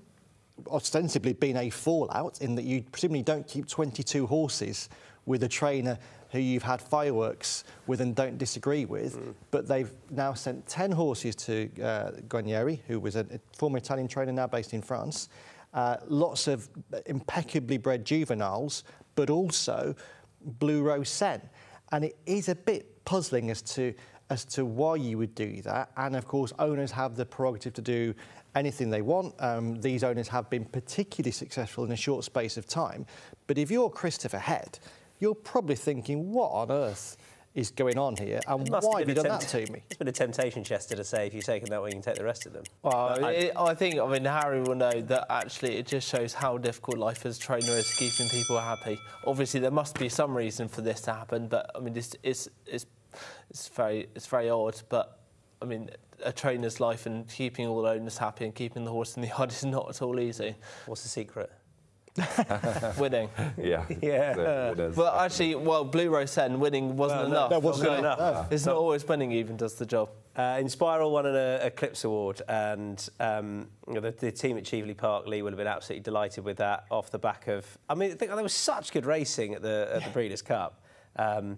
ostensibly 0.71 1.33
been 1.33 1.57
a 1.57 1.71
fallout 1.71 2.41
in 2.41 2.55
that 2.55 2.65
you 2.65 2.83
presumably 2.91 3.23
don't 3.23 3.47
keep 3.47 3.69
22 3.69 4.27
horses 4.27 4.89
with 5.27 5.43
a 5.43 5.49
trainer 5.49 5.99
who 6.31 6.39
you've 6.39 6.63
had 6.63 6.81
fireworks 6.81 7.65
with 7.87 8.01
and 8.01 8.15
don't 8.15 8.39
disagree 8.39 8.85
with, 8.85 9.19
but 9.51 9.67
they've 9.69 9.93
now 10.11 10.33
sent 10.35 10.67
10 10.67 10.93
horses 10.93 11.35
to 11.37 11.71
uh, 11.83 12.11
Guarnieri, 12.29 12.81
who 12.87 12.99
was 13.01 13.17
a, 13.17 13.21
a 13.21 13.41
former 13.57 13.79
Italian 13.79 14.09
trainer 14.09 14.33
now 14.33 14.47
based 14.47 14.75
in 14.75 14.83
France. 14.83 15.29
Uh, 15.73 15.97
lots 16.09 16.49
of 16.49 16.69
impeccably 17.07 17.79
bred 17.79 18.05
juveniles, 18.05 18.85
but 19.15 19.31
also 19.31 19.95
Blue 20.59 20.83
Rose 20.83 21.09
Cen. 21.09 21.41
And 21.93 22.05
it 22.05 22.17
is 22.27 22.49
a 22.49 22.55
bit 22.55 23.05
puzzling 23.05 23.51
as 23.51 23.63
to 23.63 23.95
as 24.29 24.45
to 24.45 24.65
why 24.65 24.97
you 24.97 25.19
would 25.19 25.35
do 25.37 25.63
that. 25.63 25.91
And 25.97 26.17
of 26.17 26.27
course, 26.27 26.53
owners 26.59 26.91
have 26.91 27.15
the 27.15 27.25
prerogative 27.25 27.75
to 27.75 27.83
do 27.83 28.13
anything 28.57 28.91
they 28.91 29.03
want. 29.03 29.35
Um, 29.39 29.81
these 29.81 30.03
owners 30.03 30.29
have 30.29 30.51
been 30.51 30.65
particularly 30.65 31.33
successful 31.33 31.85
in 31.85 31.93
a 31.93 31.97
short 31.97 32.25
space 32.25 32.57
of 32.57 32.67
time. 32.67 33.07
But 33.47 33.59
if 33.59 33.71
you're 33.71 33.91
Christopher 33.91 34.39
Head, 34.39 34.79
you're 35.21 35.35
probably 35.35 35.77
thinking, 35.77 36.33
what 36.33 36.51
on 36.51 36.71
earth 36.71 37.17
is 37.55 37.71
going 37.71 37.97
on 37.97 38.17
here? 38.17 38.41
And 38.47 38.69
why 38.69 39.01
have 39.01 39.09
you 39.09 39.15
done 39.15 39.27
a 39.27 39.29
that 39.31 39.41
to 39.41 39.73
me? 39.73 39.83
It's 39.89 39.97
been 39.97 40.09
a 40.09 40.13
temptation, 40.13 40.63
Chester, 40.63 40.95
to 40.97 41.05
say 41.05 41.27
if 41.27 41.33
you've 41.35 41.45
taken 41.45 41.71
that 41.71 41.81
one, 41.81 41.89
you 41.91 41.95
can 41.95 42.03
take 42.03 42.17
the 42.17 42.25
rest 42.25 42.45
of 42.47 42.53
them. 42.53 42.65
Well, 42.83 43.25
I- 43.25 43.31
it, 43.31 43.53
I 43.57 43.75
think, 43.75 43.99
I 43.99 44.07
mean, 44.07 44.25
Harry 44.25 44.61
will 44.61 44.75
know 44.75 45.01
that 45.01 45.27
actually 45.31 45.77
it 45.77 45.87
just 45.87 46.09
shows 46.09 46.35
how 46.35 46.59
difficult 46.59 46.99
life 46.99 47.25
as 47.25 47.39
a 47.39 47.41
trainer 47.41 47.73
is 47.73 47.93
keeping 47.95 48.29
people 48.29 48.59
happy. 48.59 48.99
Obviously, 49.27 49.61
there 49.61 49.71
must 49.71 49.99
be 49.99 50.09
some 50.09 50.37
reason 50.37 50.69
for 50.69 50.83
this 50.83 51.01
to 51.03 51.15
happen, 51.15 51.49
but 51.49 51.71
I 51.75 51.81
mean, 51.81 51.97
it's, 51.97 52.15
it's, 52.23 52.49
it's, 52.67 52.87
it's, 53.49 53.69
very, 53.69 54.09
it's 54.15 54.27
very 54.27 54.51
odd. 54.51 54.81
But 54.91 55.19
I 55.63 55.65
mean, 55.65 55.89
a 56.25 56.33
trainer's 56.33 56.81
life 56.81 57.07
and 57.07 57.29
keeping 57.29 57.67
all 57.67 57.83
the 57.83 57.89
owners 57.91 58.19
happy 58.19 58.45
and 58.45 58.55
keeping 58.55 58.85
the 58.85 58.91
horse 58.91 59.17
in 59.17 59.23
the 59.23 59.29
yard 59.39 59.51
is 59.51 59.65
not 59.65 59.89
at 59.89 60.03
all 60.03 60.19
easy. 60.21 60.55
What's 60.87 61.03
the 61.03 61.09
secret? 61.09 61.51
Winning. 62.99 63.29
Yeah. 63.59 63.85
Yeah. 64.03 64.35
So 64.35 64.73
it 64.73 64.81
is. 64.81 64.97
Well, 64.97 65.15
actually, 65.19 65.55
well, 65.55 65.85
Blue 65.85 66.09
Rose 66.09 66.31
Cen 66.31 66.59
winning 66.61 66.97
wasn't 66.97 67.21
Well, 67.23 67.31
enough. 67.31 67.51
that 67.51 67.63
wasn't 67.63 67.89
So 67.89 67.95
enough. 67.95 68.53
It's 68.53 68.65
not 68.67 68.77
always 68.77 69.07
winning 69.07 69.33
even 69.33 69.57
does 69.57 69.75
the 69.75 69.85
job. 69.87 70.09
Uh, 70.35 70.57
Inspiral 70.57 71.11
won 71.11 71.27
an 71.27 71.35
uh, 71.35 71.59
Eclipse 71.63 72.05
Award, 72.05 72.43
and 72.49 73.07
um, 73.21 73.69
you 73.89 73.95
know, 73.95 74.01
the, 74.01 74.11
the 74.11 74.31
team 74.33 74.59
at 74.59 74.65
Cheveley 74.65 74.93
Park, 74.95 75.27
Lee, 75.27 75.41
would 75.41 75.53
have 75.53 75.59
been 75.59 75.67
absolutely 75.67 76.03
delighted 76.03 76.45
with 76.45 76.59
that 76.59 76.85
off 76.91 77.11
the 77.11 77.19
back 77.19 77.49
of. 77.49 77.67
I 77.89 77.95
mean, 77.95 78.13
I 78.13 78.15
think 78.15 78.31
there 78.33 78.43
was 78.43 78.53
such 78.53 78.93
good 78.93 79.07
racing 79.07 79.55
at 79.55 79.63
the 79.63 79.89
at 79.95 80.05
the 80.05 80.11
Breeders' 80.11 80.43
Cup, 80.43 80.83
um, 81.17 81.57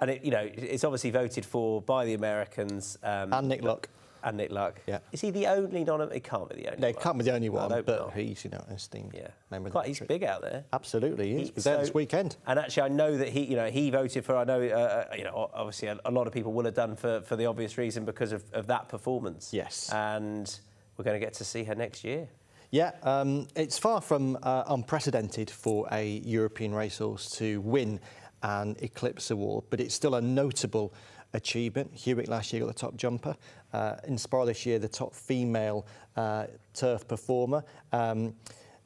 and 0.00 0.10
it, 0.10 0.24
you 0.24 0.30
know, 0.30 0.48
it's 0.54 0.84
obviously 0.84 1.10
voted 1.10 1.44
for 1.44 1.80
by 1.82 2.04
the 2.04 2.14
Americans 2.14 2.98
um, 3.02 3.32
And 3.32 3.48
Nick 3.48 3.62
Luck. 3.62 3.88
And 4.22 4.38
Nick 4.38 4.50
Luck. 4.50 4.80
Yeah. 4.88 4.98
Is 5.12 5.20
he 5.20 5.30
the 5.30 5.46
only 5.46 5.84
non? 5.84 6.10
He 6.10 6.18
can't 6.18 6.48
be 6.48 6.56
the 6.56 6.66
only. 6.68 6.80
They 6.80 6.92
one. 6.92 7.02
can't 7.02 7.18
be 7.18 7.24
the 7.24 7.32
only 7.34 7.48
one, 7.48 7.68
but 7.68 7.86
not. 7.86 8.12
he's, 8.14 8.44
you 8.44 8.50
know, 8.50 8.64
an 8.66 8.74
esteemed 8.74 9.12
Yeah. 9.14 9.28
member 9.52 9.68
of 9.68 9.72
Quite, 9.72 9.86
he's 9.86 10.00
big 10.00 10.24
out 10.24 10.40
there. 10.42 10.64
Absolutely, 10.72 11.28
he 11.28 11.32
is. 11.34 11.38
He- 11.40 11.44
He 11.46 11.52
was 11.54 11.64
there 11.64 11.76
so- 11.76 11.80
this 11.82 11.94
weekend. 11.94 12.36
And 12.46 12.58
actually, 12.58 12.82
I 12.82 12.88
know 12.88 13.16
that 13.18 13.28
he, 13.28 13.44
you 13.44 13.54
know, 13.54 13.70
he 13.70 13.90
voted 13.90 14.24
for. 14.24 14.36
I 14.36 14.42
know, 14.44 14.60
uh, 14.60 15.06
uh, 15.12 15.14
you 15.16 15.22
know, 15.22 15.48
obviously, 15.54 15.88
a, 15.88 15.98
a 16.04 16.10
lot 16.10 16.26
of 16.26 16.32
people 16.32 16.52
will 16.52 16.64
have 16.64 16.74
done 16.74 16.96
for, 16.96 17.20
for 17.20 17.36
the 17.36 17.46
obvious 17.46 17.78
reason 17.78 18.04
because 18.04 18.32
of, 18.32 18.42
of 18.52 18.66
that 18.66 18.88
performance. 18.88 19.52
Yes. 19.52 19.92
And 19.92 20.58
we're 20.96 21.04
going 21.04 21.20
to 21.20 21.24
get 21.24 21.34
to 21.34 21.44
see 21.44 21.62
her 21.64 21.76
next 21.76 22.02
year. 22.02 22.26
Yeah, 22.72 22.92
um, 23.04 23.46
it's 23.54 23.78
far 23.78 24.00
from 24.00 24.36
uh, 24.42 24.64
unprecedented 24.66 25.48
for 25.50 25.86
a 25.92 26.04
European 26.24 26.74
racehorse 26.74 27.30
to 27.38 27.60
win 27.60 28.00
an 28.46 28.76
Eclipse 28.80 29.30
Award, 29.32 29.64
but 29.70 29.80
it's 29.80 29.94
still 29.94 30.14
a 30.14 30.20
notable 30.20 30.94
achievement. 31.34 31.92
Hewick 31.92 32.28
last 32.28 32.52
year 32.52 32.60
got 32.60 32.68
the 32.68 32.78
top 32.78 32.96
jumper. 32.96 33.34
Uh, 33.72 33.96
Inspiral 34.08 34.46
this 34.46 34.64
year, 34.64 34.78
the 34.78 34.88
top 34.88 35.14
female 35.14 35.84
uh, 36.16 36.46
turf 36.72 37.06
performer. 37.08 37.64
Um, 37.92 38.34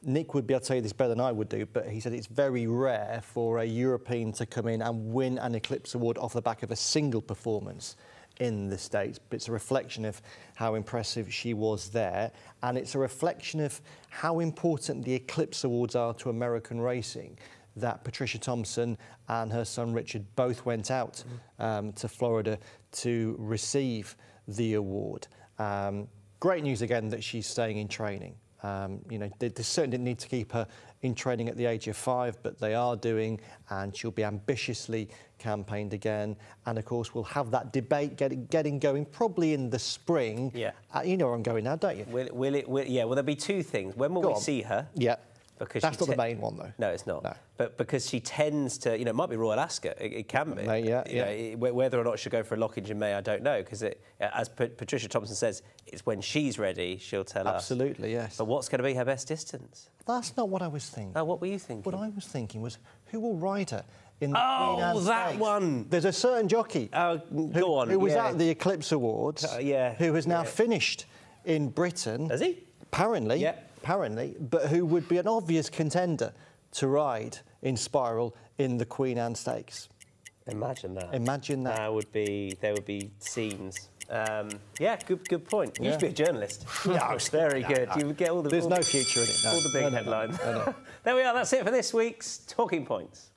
Nick 0.03 0.33
would 0.33 0.46
be 0.46 0.55
able 0.55 0.62
to 0.62 0.66
tell 0.66 0.77
you 0.77 0.83
this 0.83 0.94
better 0.94 1.11
than 1.11 1.20
I 1.20 1.31
would 1.31 1.51
do, 1.51 1.66
but 1.66 1.87
he 1.87 2.01
said 2.01 2.14
it's 2.14 2.27
very 2.27 2.66
rare 2.66 3.20
for 3.23 3.59
a 3.59 3.64
European 3.64 4.33
to 4.33 4.46
come 4.46 4.66
in 4.66 4.81
and 4.81 5.12
win 5.12 5.37
an 5.37 5.55
Eclipse 5.55 5.94
Award 5.94 6.16
off 6.16 6.33
the 6.33 6.40
back 6.40 6.62
of 6.62 6.70
a 6.70 6.77
single 6.77 7.20
performance 7.20 7.96
in 8.38 8.70
the 8.70 8.79
States, 8.79 9.18
but 9.18 9.37
it's 9.37 9.49
a 9.49 9.53
reflection 9.53 10.07
of 10.07 10.23
how 10.55 10.75
impressive 10.75 11.31
she 11.31 11.53
was 11.53 11.90
there. 11.90 12.33
And 12.62 12.79
it's 12.79 12.94
a 12.94 12.99
reflection 12.99 13.61
of 13.61 13.79
how 14.09 14.40
important 14.40 15.05
the 15.05 15.14
Eclipse 15.14 15.64
Awards 15.64 15.94
are 15.94 16.14
to 16.14 16.31
American 16.31 16.81
racing. 16.81 17.37
That 17.76 18.04
Patricia 18.04 18.38
Thompson 18.38 18.98
and 19.28 19.52
her 19.52 19.64
son 19.64 19.92
Richard 19.92 20.24
both 20.37 20.64
went 20.66 20.90
out 20.90 21.22
um, 21.59 21.92
to 21.94 22.09
Florida 22.09 22.59
to 22.92 23.37
receive 23.38 24.16
the 24.48 24.74
award. 24.74 25.28
Um, 25.59 26.09
great 26.40 26.62
news 26.62 26.83
again 26.83 27.09
that 27.11 27.22
she's 27.22 27.46
staying 27.46 27.78
in 27.78 27.88
training. 27.88 28.35
Um, 28.62 29.00
you 29.09 29.18
know, 29.18 29.30
they, 29.38 29.48
they 29.48 29.62
certainly 29.62 29.96
didn't 29.96 30.04
need 30.04 30.18
to 30.18 30.28
keep 30.28 30.52
her 30.52 30.66
in 31.02 31.14
training 31.14 31.48
at 31.48 31.56
the 31.56 31.64
age 31.64 31.88
of 31.88 31.96
five, 31.96 32.37
but 32.42 32.59
they 32.59 32.74
are 32.74 32.94
doing, 32.94 33.40
and 33.70 33.96
she'll 33.96 34.11
be 34.11 34.24
ambitiously 34.24 35.09
campaigned 35.38 35.94
again. 35.94 36.37
And 36.66 36.76
of 36.78 36.85
course, 36.85 37.14
we'll 37.14 37.24
have 37.24 37.50
that 37.52 37.72
debate 37.72 38.16
getting, 38.16 38.44
getting 38.46 38.78
going 38.78 39.06
probably 39.06 39.54
in 39.54 39.70
the 39.70 39.78
spring. 39.78 40.52
Yeah. 40.54 40.72
Uh, 40.94 41.00
you 41.02 41.16
know 41.16 41.26
where 41.26 41.35
I'm 41.35 41.42
going 41.42 41.64
now, 41.64 41.76
don't 41.76 41.96
you? 41.96 42.04
Will, 42.09 42.28
will 42.33 42.54
it? 42.54 42.68
Will, 42.68 42.85
yeah. 42.85 43.04
Will 43.04 43.14
there 43.14 43.22
be 43.22 43.35
two 43.35 43.62
things? 43.62 43.96
When 43.96 44.12
will 44.12 44.20
Go 44.22 44.28
we 44.28 44.35
on. 44.35 44.40
see 44.40 44.61
her? 44.62 44.87
Yeah. 44.94 45.16
Because 45.61 45.83
That's 45.83 46.01
not 46.01 46.09
the 46.09 46.16
main 46.16 46.40
one, 46.40 46.57
though. 46.57 46.73
No, 46.79 46.88
it's 46.88 47.07
not. 47.07 47.23
No. 47.23 47.35
But 47.59 47.77
because 47.77 48.09
she 48.09 48.18
tends 48.18 48.79
to, 48.79 48.99
you 48.99 49.05
know, 49.05 49.11
it 49.11 49.14
might 49.14 49.29
be 49.29 49.37
Royal 49.37 49.61
Ascot. 49.61 49.94
It, 50.01 50.12
it 50.14 50.29
can 50.29 50.53
be. 50.53 50.62
May- 50.62 50.83
yeah, 50.88 51.03
You 51.07 51.16
yeah. 51.16 51.25
know, 51.27 51.31
it- 51.31 51.75
whether 51.75 52.01
or 52.01 52.05
not 52.05 52.18
she'll 52.18 52.33
go 52.33 52.42
for 52.42 52.55
a 52.55 52.59
Lockinge 52.59 52.88
in 52.90 52.99
May, 52.99 53.12
I 53.14 53.20
don't 53.20 53.42
know. 53.42 53.61
Because 53.62 53.85
as 54.20 54.49
Pa- 54.49 54.68
Patricia 54.77 55.07
Thompson 55.09 55.37
says, 55.37 55.62
it's 55.87 56.05
when 56.07 56.20
she's 56.23 56.59
ready, 56.59 56.96
she'll 56.96 57.25
tell 57.25 57.46
us. 57.46 57.57
Absolutely, 57.57 58.12
yes. 58.12 58.37
But 58.38 58.46
what's 58.46 58.68
going 58.70 58.79
to 58.79 58.85
be 58.85 58.94
her 58.94 59.05
best 59.05 59.29
distance? 59.29 59.90
That's 60.07 60.35
not 60.37 60.49
what 60.49 60.62
I 60.62 60.68
was 60.68 60.88
thinking. 60.88 61.12
Oh, 61.14 61.25
what 61.25 61.40
were 61.42 61.46
you 61.46 61.59
thinking? 61.59 61.83
What 61.92 62.01
I 62.01 62.09
was 62.09 62.25
thinking 62.27 62.62
was, 62.62 62.79
who 63.07 63.20
will 63.20 63.37
ride 63.37 63.68
her 63.70 63.85
in 64.23 64.31
the 64.31 64.38
Oh, 64.40 65.01
that 65.05 65.29
Stakes? 65.29 65.40
one. 65.40 65.87
There's 65.90 66.07
a 66.07 66.12
certain 66.12 66.49
jockey 66.49 66.88
Oh, 66.94 67.18
who, 67.31 67.51
go 67.53 67.75
on, 67.75 67.90
who 67.90 67.99
was 67.99 68.14
yeah. 68.14 68.29
at 68.29 68.38
the 68.38 68.49
Eclipse 68.49 68.92
Awards, 68.92 69.44
Uh, 69.44 69.59
yeah, 69.61 69.92
who 69.94 70.14
has 70.14 70.27
now 70.27 70.40
yeah. 70.40 70.49
finished 70.49 71.05
in 71.44 71.68
Britain. 71.68 72.31
Has 72.31 72.40
he? 72.40 72.64
Apparently, 72.83 73.37
Yeah. 73.40 73.55
Apparently, 73.82 74.36
but 74.38 74.66
who 74.66 74.84
would 74.84 75.08
be 75.08 75.18
an 75.18 75.26
obvious 75.26 75.70
contender 75.70 76.32
to 76.72 76.86
ride 76.86 77.38
Inspiral 77.64 78.32
in 78.58 78.76
the 78.78 78.84
Queen 78.84 79.18
Anne 79.18 79.34
Stakes. 79.34 79.88
Imagine 80.46 80.94
that. 80.94 81.14
Imagine 81.14 81.62
that. 81.64 81.76
That 81.76 81.92
would 81.92 82.10
be. 82.12 82.56
There 82.60 82.72
would 82.74 82.84
be 82.84 83.10
scenes. 83.20 83.88
Um, 84.10 84.48
yeah, 84.78 84.96
good, 85.06 85.26
good 85.28 85.48
point. 85.48 85.78
You 85.78 85.86
Yeah. 85.86 85.90
should 85.92 86.00
be 86.00 86.06
a 86.08 86.12
journalist. 86.12 86.66
No, 86.86 87.16
very 87.30 87.62
good. 87.62 87.88
You 87.96 88.06
would 88.06 88.16
get 88.16 88.30
all 88.30 88.42
the. 88.42 88.50
There's 88.50 88.64
all 88.64 88.70
no 88.70 88.76
the- 88.76 88.82
future 88.82 89.20
in 89.20 89.26
it. 89.28 89.40
No. 89.44 89.50
all 89.52 89.60
the 89.60 89.70
big 89.72 89.82
No, 89.82 89.88
no, 89.88 89.90
no. 89.90 89.96
headlines. 89.96 90.38
No, 90.44 90.52
no. 90.66 90.74
there 91.04 91.14
we 91.14 91.22
are. 91.22 91.32
That's 91.34 91.52
it 91.52 91.64
for 91.64 91.70
this 91.70 91.94
week's 91.94 92.38
Talking 92.48 92.84
Points. 92.84 93.30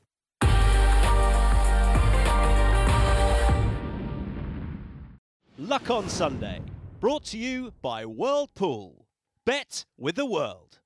Luck 5.57 5.89
on 5.89 6.09
Sunday. 6.09 6.61
Brought 6.99 7.23
to 7.25 7.37
you 7.37 7.73
by 7.81 8.05
World 8.05 8.49
Pool. 8.55 9.02
Bet 9.45 9.83
with 9.97 10.15
the 10.15 10.25
world. 10.25 10.79